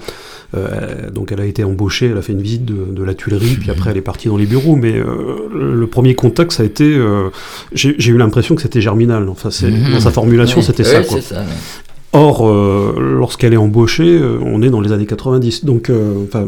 [0.54, 3.72] euh, donc elle a été embauchée, elle a fait une visite de, la Tuilerie, puis
[3.72, 4.76] après elle est partie dans les bureaux.
[4.76, 7.30] Mais euh, le premier contact, ça a été, euh,
[7.74, 9.30] j'ai eu l'impression que c'était germinal.
[9.30, 9.94] Enfin, mhm.
[9.94, 11.04] dans sa formulation, c'était ça.
[11.04, 11.20] Quoi.
[12.14, 12.52] Or,
[13.00, 15.90] lorsqu'elle est embauchée, on est dans les années 90, donc
[16.26, 16.46] enfin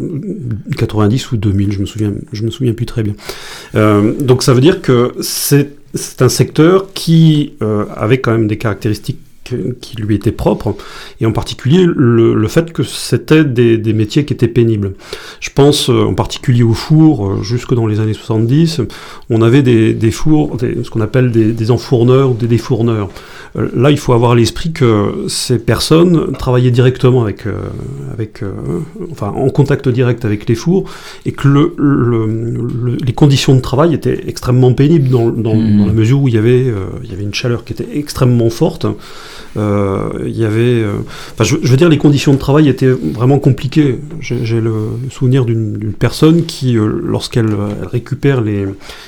[0.78, 3.14] 90 ou 2000, je me souviens, je me souviens plus très bien.
[4.20, 5.72] donc ça veut dire que c'est
[6.20, 7.54] un secteur qui
[7.96, 10.76] avait quand même des caractéristiques qui lui était propre,
[11.20, 14.94] et en particulier le, fait que c'était des, métiers qui étaient pénibles.
[15.40, 18.82] Je pense euh, en particulier au four, euh, jusque dans les années 70,
[19.30, 23.10] on avait des, fours, ce qu'on appelle des, enfourneurs ou des défourneurs.
[23.56, 27.44] Euh, là, il faut avoir à l'esprit que ces personnes travaillaient directement avec,
[28.12, 28.42] avec
[29.12, 30.90] enfin, en contact direct avec les fours,
[31.26, 35.78] et que le, les conditions de travail étaient extrêmement pénibles dans, dans, mmh.
[35.78, 36.66] dans la mesure où il y, avait,
[37.04, 38.86] il y avait une chaleur qui était extrêmement forte.
[39.58, 40.94] Euh, il y avait, euh,
[41.34, 44.00] enfin, je, veux dire, les conditions de travail étaient vraiment compliquées.
[44.20, 44.74] J'ai le
[45.12, 48.66] souvenir d'une personne qui, euh, lorsqu'elle récupère les,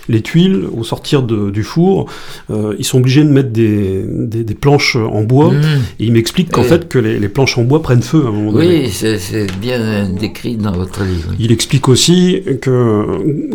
[0.08, 2.08] les, tuiles au sortir de, du four,
[2.50, 5.52] ils sont obligés de mettre des, des, planches en bois.
[5.52, 5.64] Mmh.
[6.00, 8.32] Et il m'explique qu'en fait, que les, les, planches en bois prennent feu à un
[8.32, 8.84] moment donné.
[8.84, 11.32] Oui, c'est bien décrit dans votre livre.
[11.40, 13.06] Il explique aussi que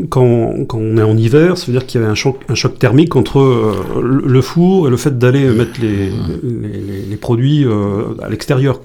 [0.09, 2.55] quand, quand on est en hiver, ça veut dire qu'il y avait un choc, un
[2.55, 6.11] choc thermique entre le four et le fait d'aller mettre les,
[6.43, 8.81] les les, produits euh, à l'extérieur.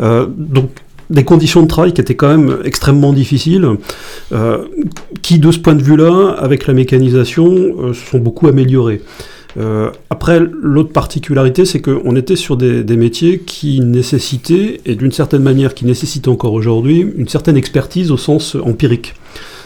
[0.00, 0.70] Euh, donc
[1.10, 3.66] des conditions de travail qui étaient quand même extrêmement difficiles,
[4.32, 4.64] euh,
[5.20, 9.02] qui de ce point de vue-là, avec la mécanisation, sont beaucoup améliorées.
[10.08, 15.74] après, l'autre particularité, c'est qu'on était sur des, métiers qui nécessitaient, et d'une certaine manière
[15.74, 19.14] qui nécessitent encore aujourd'hui, une certaine expertise au sens empirique.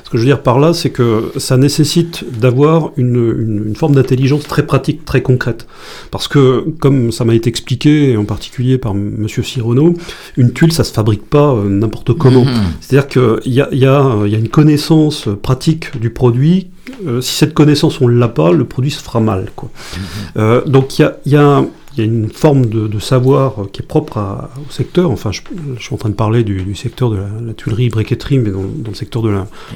[0.06, 4.46] Ce que je veux dire par là, c'est que ça nécessite d'avoir une, forme d'intelligence
[4.46, 5.66] très pratique, très concrète.
[6.12, 9.26] Parce que, comme ça m'a été expliqué, en particulier par M.
[9.26, 9.94] Sirono,
[10.36, 12.44] une tuile, ça se fabrique pas euh, n'importe comment.
[12.44, 12.52] Mhm.
[12.80, 16.68] C'est-à-dire qu'il y a, y, a, y a, une connaissance pratique du produit.
[17.08, 19.50] Euh, si cette connaissance, on ne l'a pas, le produit se fera mal.
[19.56, 19.70] Quoi.
[19.72, 20.00] Mhm.
[20.36, 21.64] Euh, donc il y a, y a
[21.96, 24.18] il y a une forme de, savoir qui est propre
[24.58, 25.10] au secteur.
[25.10, 25.40] Enfin, je,
[25.80, 29.22] suis en train de parler du, secteur de la, tuilerie, briqueterie, mais dans, le secteur
[29.22, 29.30] de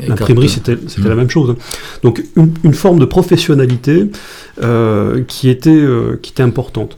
[0.06, 1.50] l'imprimerie, c'était la même chose.
[1.50, 1.56] Hein.
[2.02, 4.06] Donc, une, forme de professionnalité
[4.62, 6.96] euh, qui, était, euh, qui était importante.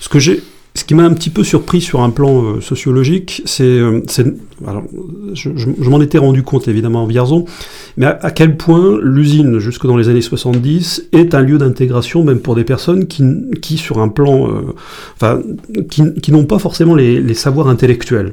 [0.00, 0.42] Ce que j'ai
[0.76, 3.80] ce qui m'a un petit peu surpris sur un plan euh, sociologique, c'est
[4.66, 4.84] alors,
[5.32, 5.50] je,
[5.90, 7.44] m'en étais rendu compte évidemment en Vierzon,
[7.96, 12.38] mais à, quel point l'usine, jusque dans les années 70, est un lieu d'intégration, même
[12.38, 13.24] pour des personnes qui,
[13.60, 14.74] qui sur un plan, euh,
[15.16, 15.40] enfin,
[15.90, 18.32] qui, n'ont pas forcément les, savoirs intellectuels.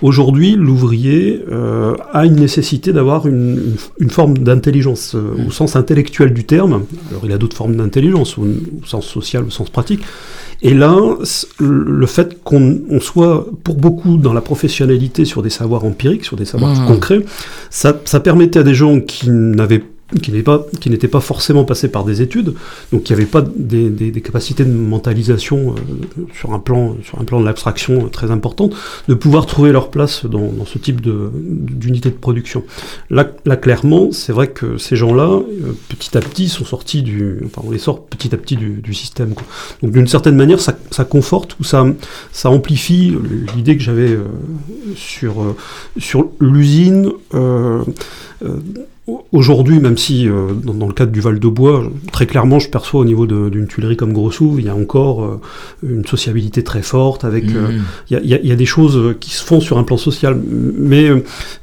[0.00, 3.76] Aujourd'hui, l'ouvrier euh, a une nécessité d'avoir une,
[4.08, 6.84] forme d'intelligence euh, au sens intellectuel du terme.
[7.10, 10.00] Alors, il a d'autres formes d'intelligence, au, au sens social, au sens pratique.
[10.60, 10.98] Et là,
[11.60, 16.44] le fait qu'on soit pour beaucoup dans la professionnalité sur des savoirs empiriques, sur des
[16.44, 16.86] savoirs mmh.
[16.86, 17.24] concrets,
[17.70, 19.86] ça, ça permettait à des gens qui n'avaient pas,
[20.22, 20.30] qui
[20.90, 22.54] n'était pas forcément passé par des études,
[22.92, 27.20] donc qui n'avait pas des, des, des, capacités de mentalisation euh, sur un plan, sur
[27.20, 28.74] un plan de l'abstraction très importante,
[29.06, 32.64] de pouvoir trouver leur place dans, dans ce type d'unité de production.
[33.10, 37.40] Là, là clairement, c'est vrai que ces gens-là, euh, petit à petit, sont sortis du,
[37.44, 39.34] enfin, on les sort petit à petit du, du système.
[39.34, 39.44] Quoi.
[39.82, 41.86] Donc d'une certaine manière, ça, ça, conforte ou ça,
[42.32, 43.14] ça amplifie
[43.54, 44.24] l'idée que j'avais euh,
[44.96, 45.54] sur,
[45.98, 47.12] sur l'usine.
[49.32, 53.26] Aujourd'hui, même si euh, dans, le cadre du Val-de-Bois, très clairement, je perçois au niveau
[53.26, 55.40] d'une tuilerie comme Grossouve, il y a encore euh,
[55.82, 57.24] une sociabilité très forte.
[57.24, 57.82] Avec, euh, mmh.
[58.10, 61.08] il, y a, y, a, des choses qui se font sur un plan social, mais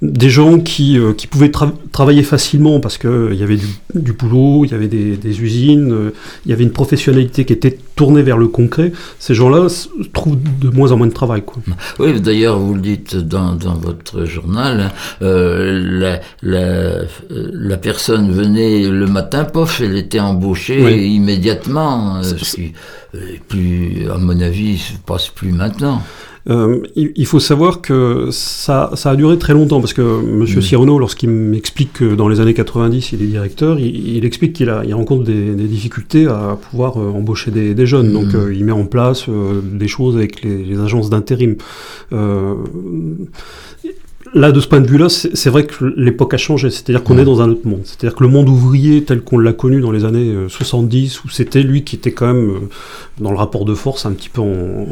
[0.01, 1.51] des gens qui, qui pouvaient
[1.91, 6.11] travailler facilement parce qu'il y avait du, du, boulot, il y avait des, des usines,
[6.45, 8.91] il y avait une professionnalité qui était tournée vers le concret.
[9.19, 9.67] Ces gens-là
[10.13, 11.43] trouvent de moins en moins de travail.
[11.43, 11.61] Quoi.
[11.99, 14.91] Oui, d'ailleurs, vous le dites dans, dans votre journal,
[15.21, 22.17] la, la la personne venait le matin, pof, elle était embauchée immédiatement.
[22.17, 22.33] Euh,
[23.15, 26.01] euh, plus, à mon avis, se passe plus maintenant.
[26.47, 30.61] Euh, il, faut savoir que ça, a duré très longtemps parce que M.
[30.61, 34.83] Cyrano, lorsqu'il m'explique que dans les années 90 il est directeur, il, explique qu'il a,
[34.85, 38.13] il rencontre des, difficultés à pouvoir embaucher des, jeunes.
[38.13, 41.55] Donc il met en place des choses avec les, les agences d'intérim
[44.35, 46.69] là, de ce point de vue-là, c'est vrai que l'époque a changé.
[46.69, 47.81] C'est-à-dire qu'on est dans un autre monde.
[47.85, 51.29] C'est-à-dire que le monde ouvrier tel qu'on l'a connu dans les années 70, euh, où
[51.29, 52.59] c'était lui qui était quand même euh,
[53.19, 54.87] dans le rapport de force un petit peu en,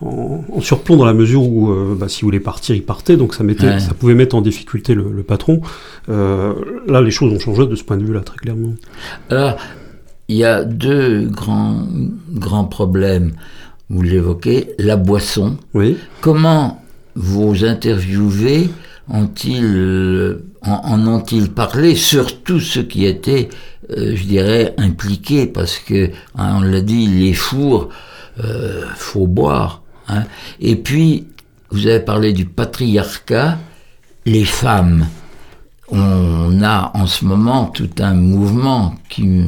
[0.00, 3.16] en, surplomb dans la mesure où, euh, bah, s'il voulait partir, il partait.
[3.16, 5.60] Donc ça, mettait, ça pouvait mettre en difficulté le, patron.
[6.08, 8.74] là, les choses ont changé de ce point de vue-là, très clairement.
[9.28, 9.56] Alors,
[10.28, 11.86] il y a deux grands,
[12.32, 13.32] grands problèmes.
[13.90, 15.58] Vous l'évoquez, la boisson.
[15.74, 15.98] Oui.
[16.22, 16.83] Comment
[17.14, 18.70] vos interviewés
[19.08, 23.48] ont-ils, euh, en, ont-ils parlé, surtout ceux qui étaient,
[23.90, 27.90] euh, je dirais, impliqués, parce que, hein, on l'a dit, les fours,
[28.42, 29.82] euh, faut boire.
[30.08, 30.24] Hein.
[30.60, 31.26] Et puis,
[31.70, 33.58] vous avez parlé du patriarcat,
[34.26, 35.06] les femmes.
[35.90, 39.44] On a en ce moment tout un mouvement qui,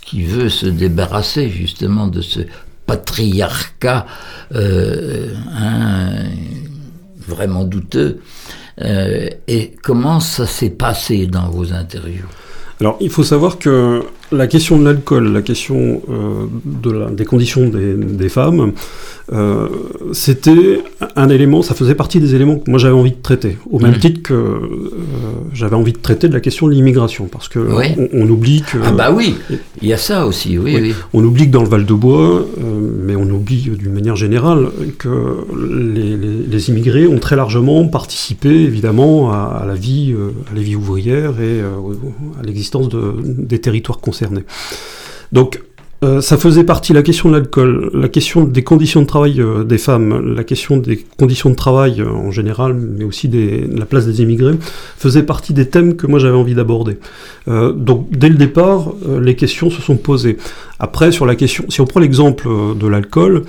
[0.00, 2.40] qui veut se débarrasser justement de ce
[2.86, 4.06] patriarcat
[4.54, 6.24] euh, hein,
[7.26, 8.20] vraiment douteux.
[8.82, 12.28] Euh, et comment ça s'est passé dans vos interviews?
[12.80, 17.24] Alors, il faut savoir que la question de l'alcool, la question euh, de la, des
[17.24, 18.72] conditions des, des femmes,
[19.32, 19.68] euh,
[20.12, 20.82] c'était
[21.16, 23.96] un élément, ça faisait partie des éléments que moi j'avais envie de traiter, au même
[23.96, 23.98] mmh.
[23.98, 24.58] titre que euh,
[25.52, 27.58] j'avais envie de traiter de la question de l'immigration, parce que
[28.12, 28.78] on, oublie que...
[28.84, 29.36] Ah bah oui,
[29.82, 30.94] il y a ça aussi, oui, oui.
[31.12, 32.46] On oublie que dans le Val-de-Bois,
[33.04, 34.68] mais on oublie d'une manière générale
[34.98, 40.14] que les, les, les, immigrés ont très largement participé évidemment à, à la vie,
[40.50, 44.00] à la vie ouvrière et à l'existence de, des territoires
[45.32, 45.60] Donc
[46.04, 49.64] euh, ça faisait partie la question de l'alcool, la question des conditions de travail euh,
[49.64, 53.86] des femmes, la question des conditions de travail euh, en général, mais aussi des, la
[53.86, 54.56] place des immigrés,
[54.98, 56.98] faisait partie des thèmes que moi j'avais envie d'aborder.
[57.46, 60.36] donc dès le départ, les questions se sont posées.
[60.78, 62.48] Après, sur la question, si on prend l'exemple
[62.78, 63.44] de l'alcool,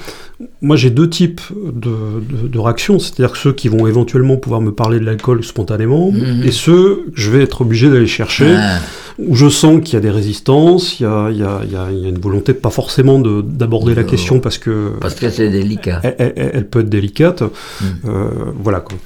[0.61, 4.99] moi j'ai deux types de, de, réactions, c'est-à-dire ceux qui vont éventuellement pouvoir me parler
[4.99, 6.43] de l'alcool spontanément, mhm.
[6.43, 8.55] et ceux que je vais être obligé d'aller chercher.
[8.55, 8.79] Ah
[9.19, 11.71] où je sens qu'il y a des résistances, il y a, il y a, il
[11.71, 14.91] y a, une volonté pas forcément d'aborder la question parce que...
[15.01, 16.01] Parce que c'est délicat.
[16.03, 17.41] Elle, peut être délicate.
[17.41, 17.85] Hmm.
[18.05, 18.29] Euh,
[18.59, 18.97] voilà quoi.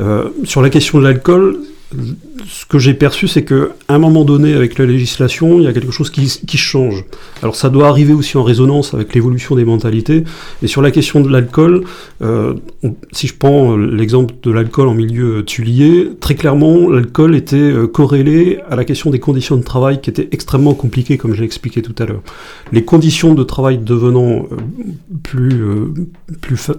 [0.00, 1.58] Euh, sur la question de l'alcool,
[2.48, 5.66] ce que j'ai perçu, c'est que à un moment donné, avec la législation, il y
[5.66, 7.04] a quelque chose qui, qui change.
[7.42, 10.24] Alors ça doit arriver aussi en résonance avec l'évolution des mentalités.
[10.62, 11.84] Et sur la question de l'alcool,
[12.22, 12.54] euh,
[13.12, 18.60] si je prends l'exemple de l'alcool en milieu tulier, très clairement, l'alcool était euh, corrélé
[18.70, 21.94] à la question des conditions de travail qui étaient extrêmement compliquées, comme j'ai expliqué tout
[21.98, 22.22] à l'heure.
[22.72, 24.56] Les conditions de travail devenant euh,
[25.22, 25.92] plus, euh,
[26.40, 26.70] plus,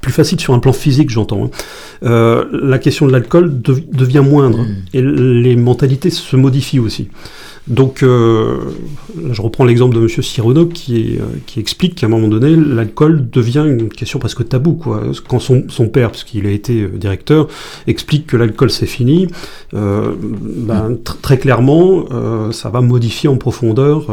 [0.00, 1.50] plus faciles sur un plan physique, j'entends.
[2.02, 2.44] Hein.
[2.52, 4.76] la question de l'alcool devient moindre Mm.
[4.94, 7.08] Et les mentalités se modifient aussi.
[7.68, 8.58] Donc, euh,
[9.16, 10.08] là, je reprends l'exemple de M.
[10.08, 14.72] Cyrano qui, euh, qui explique qu'à un moment donné, l'alcool devient une question presque tabou.
[14.72, 15.02] Quoi.
[15.28, 17.46] Quand son, son père, parce qu'il a été euh, directeur,
[17.86, 19.28] explique que l'alcool c'est fini,
[19.74, 22.04] euh, ben, très clairement,
[22.50, 24.10] ça va modifier en profondeur,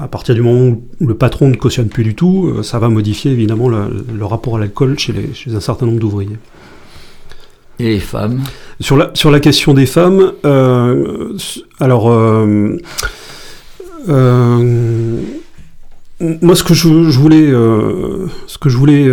[0.00, 3.30] à partir du moment où le patron ne cautionne plus du tout, ça va modifier
[3.32, 6.38] évidemment le, le rapport à l'alcool chez, chez un certain nombre d'ouvriers.
[7.78, 8.40] Et les femmes
[8.80, 11.32] sur la, sur la question des femmes, euh,
[11.80, 12.76] alors, euh,
[14.08, 15.20] euh,
[16.20, 17.50] moi, ce que je, voulais,
[18.46, 19.06] ce que je voulais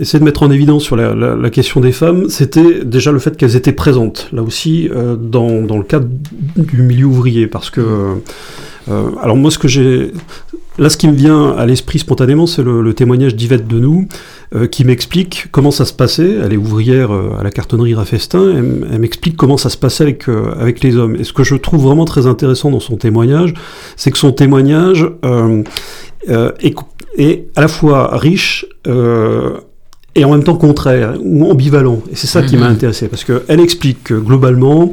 [0.00, 3.54] essayer de mettre en évidence sur la, question des femmes, c'était déjà le fait qu'elles
[3.54, 6.08] étaient présentes, là aussi, dans, dans, le cadre
[6.56, 8.16] du milieu ouvrier, parce que,
[8.88, 10.10] alors moi, ce que j'ai,
[10.78, 14.06] Là, ce qui me vient à l'esprit spontanément, c'est le, témoignage d'Yvette Denou,
[14.54, 16.36] euh, qui m'explique comment ça se passait.
[16.44, 18.50] Elle est ouvrière euh, à la cartonnerie Raffestin.
[18.56, 21.16] Elle, elle m'explique comment ça se passait avec, euh, avec les hommes.
[21.16, 23.54] Et ce que je trouve vraiment très intéressant dans son témoignage,
[23.96, 25.06] c'est que son témoignage
[26.28, 26.74] est,
[27.16, 28.66] est, à la fois riche
[30.18, 32.00] et en même temps contraire ou ambivalent.
[32.10, 32.74] Et c'est ça qui m'a mhm.
[32.74, 34.92] intéressé, parce qu'elle explique que globalement,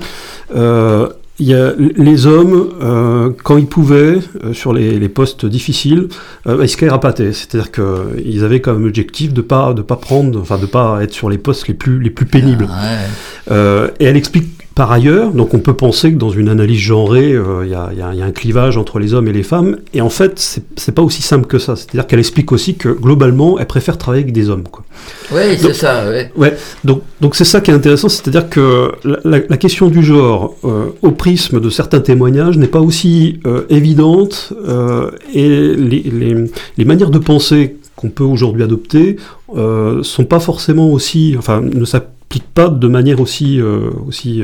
[0.55, 5.45] euh, il y a les hommes, euh, quand ils pouvaient, euh, sur les, les, postes
[5.45, 6.07] difficiles,
[6.47, 7.33] euh, ils se carapattaient.
[7.33, 11.29] C'est-à-dire qu'ils avaient comme objectif de pas de pas prendre, enfin de pas être sur
[11.29, 12.67] les postes les plus les plus pénibles.
[12.69, 16.79] Ah euh, et elle explique par ailleurs, donc on peut penser que dans une analyse
[16.79, 19.31] genrée, euh, il y, a, y, a, y, a un clivage entre les hommes et
[19.31, 21.77] les femmes, et en fait, c'est pas aussi simple que ça.
[21.77, 24.63] C'est-à-dire qu'elle explique aussi que globalement, elle préfère travailler avec des hommes.
[24.69, 24.83] Quoi.
[25.31, 26.09] Oui, c'est ça.
[26.09, 26.29] Ouais.
[26.35, 26.57] ouais.
[26.83, 30.87] donc donc c'est ça qui est intéressant, c'est-à-dire que la, la, question du genre, euh,
[31.01, 36.35] au prisme de certains témoignages, n'est pas aussi euh, évidente, euh, et les, les,
[36.77, 39.15] les, manières de penser qu'on peut aujourd'hui adopter
[39.55, 42.14] euh, sont pas forcément aussi, enfin, ne s'appliquent
[42.53, 44.43] pas de manière aussi, euh, euh, aussi,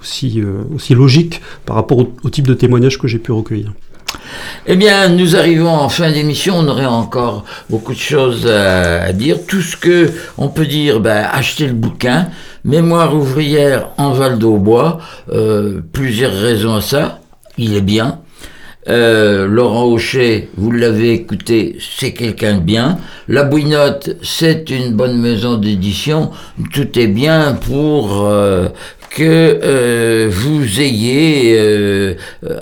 [0.00, 3.72] aussi, euh, aussi logique par rapport au, type de témoignage que j'ai pu recueillir.
[4.66, 6.56] Eh bien, nous arrivons en fin d'émission.
[6.56, 9.38] On aurait encore beaucoup de choses à, dire.
[9.46, 12.28] Tout ce que on peut dire, ben, achetez le bouquin.
[12.64, 14.98] Mémoire ouvrière en Val d'Aubois.
[15.92, 17.20] Plusieurs raisons à ça.
[17.58, 18.20] Il est bien.
[18.88, 22.98] Euh, Laurent Aucher, vous l'avez écouté, c'est quelqu'un de bien.
[23.26, 26.30] La Bouinotte, c'est une bonne maison d'édition.
[26.72, 28.68] Tout est bien pour euh,
[29.10, 32.14] que euh, vous ayez euh,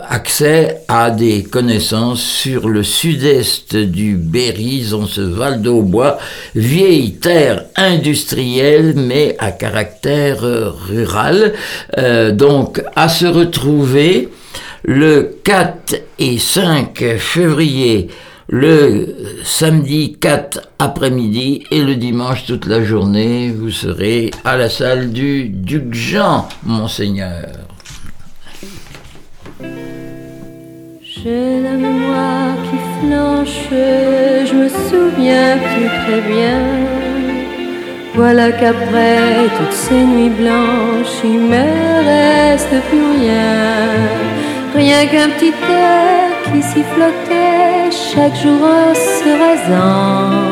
[0.08, 6.16] accès à des connaissances sur le sud-est du Berry, dans ce Val d'Aubois,
[6.54, 10.42] vieille terre industrielle mais à caractère
[10.88, 11.52] rural.
[12.32, 14.30] donc à se retrouver
[14.84, 18.08] le 4 et 5 février,
[18.48, 19.06] le
[19.42, 25.48] samedi 4 après-midi et le dimanche toute la journée, vous serez à la salle du
[25.48, 27.46] Duc Jean, monseigneur.
[31.02, 36.60] J'ai la mémoire qui flanche, je me souviens plus très bien.
[38.14, 44.43] Voilà qu'après toutes ces nuits blanches, il me reste plus rien
[44.74, 50.44] rien qu'un petit air qui sifflotait chaque jour en se rasant.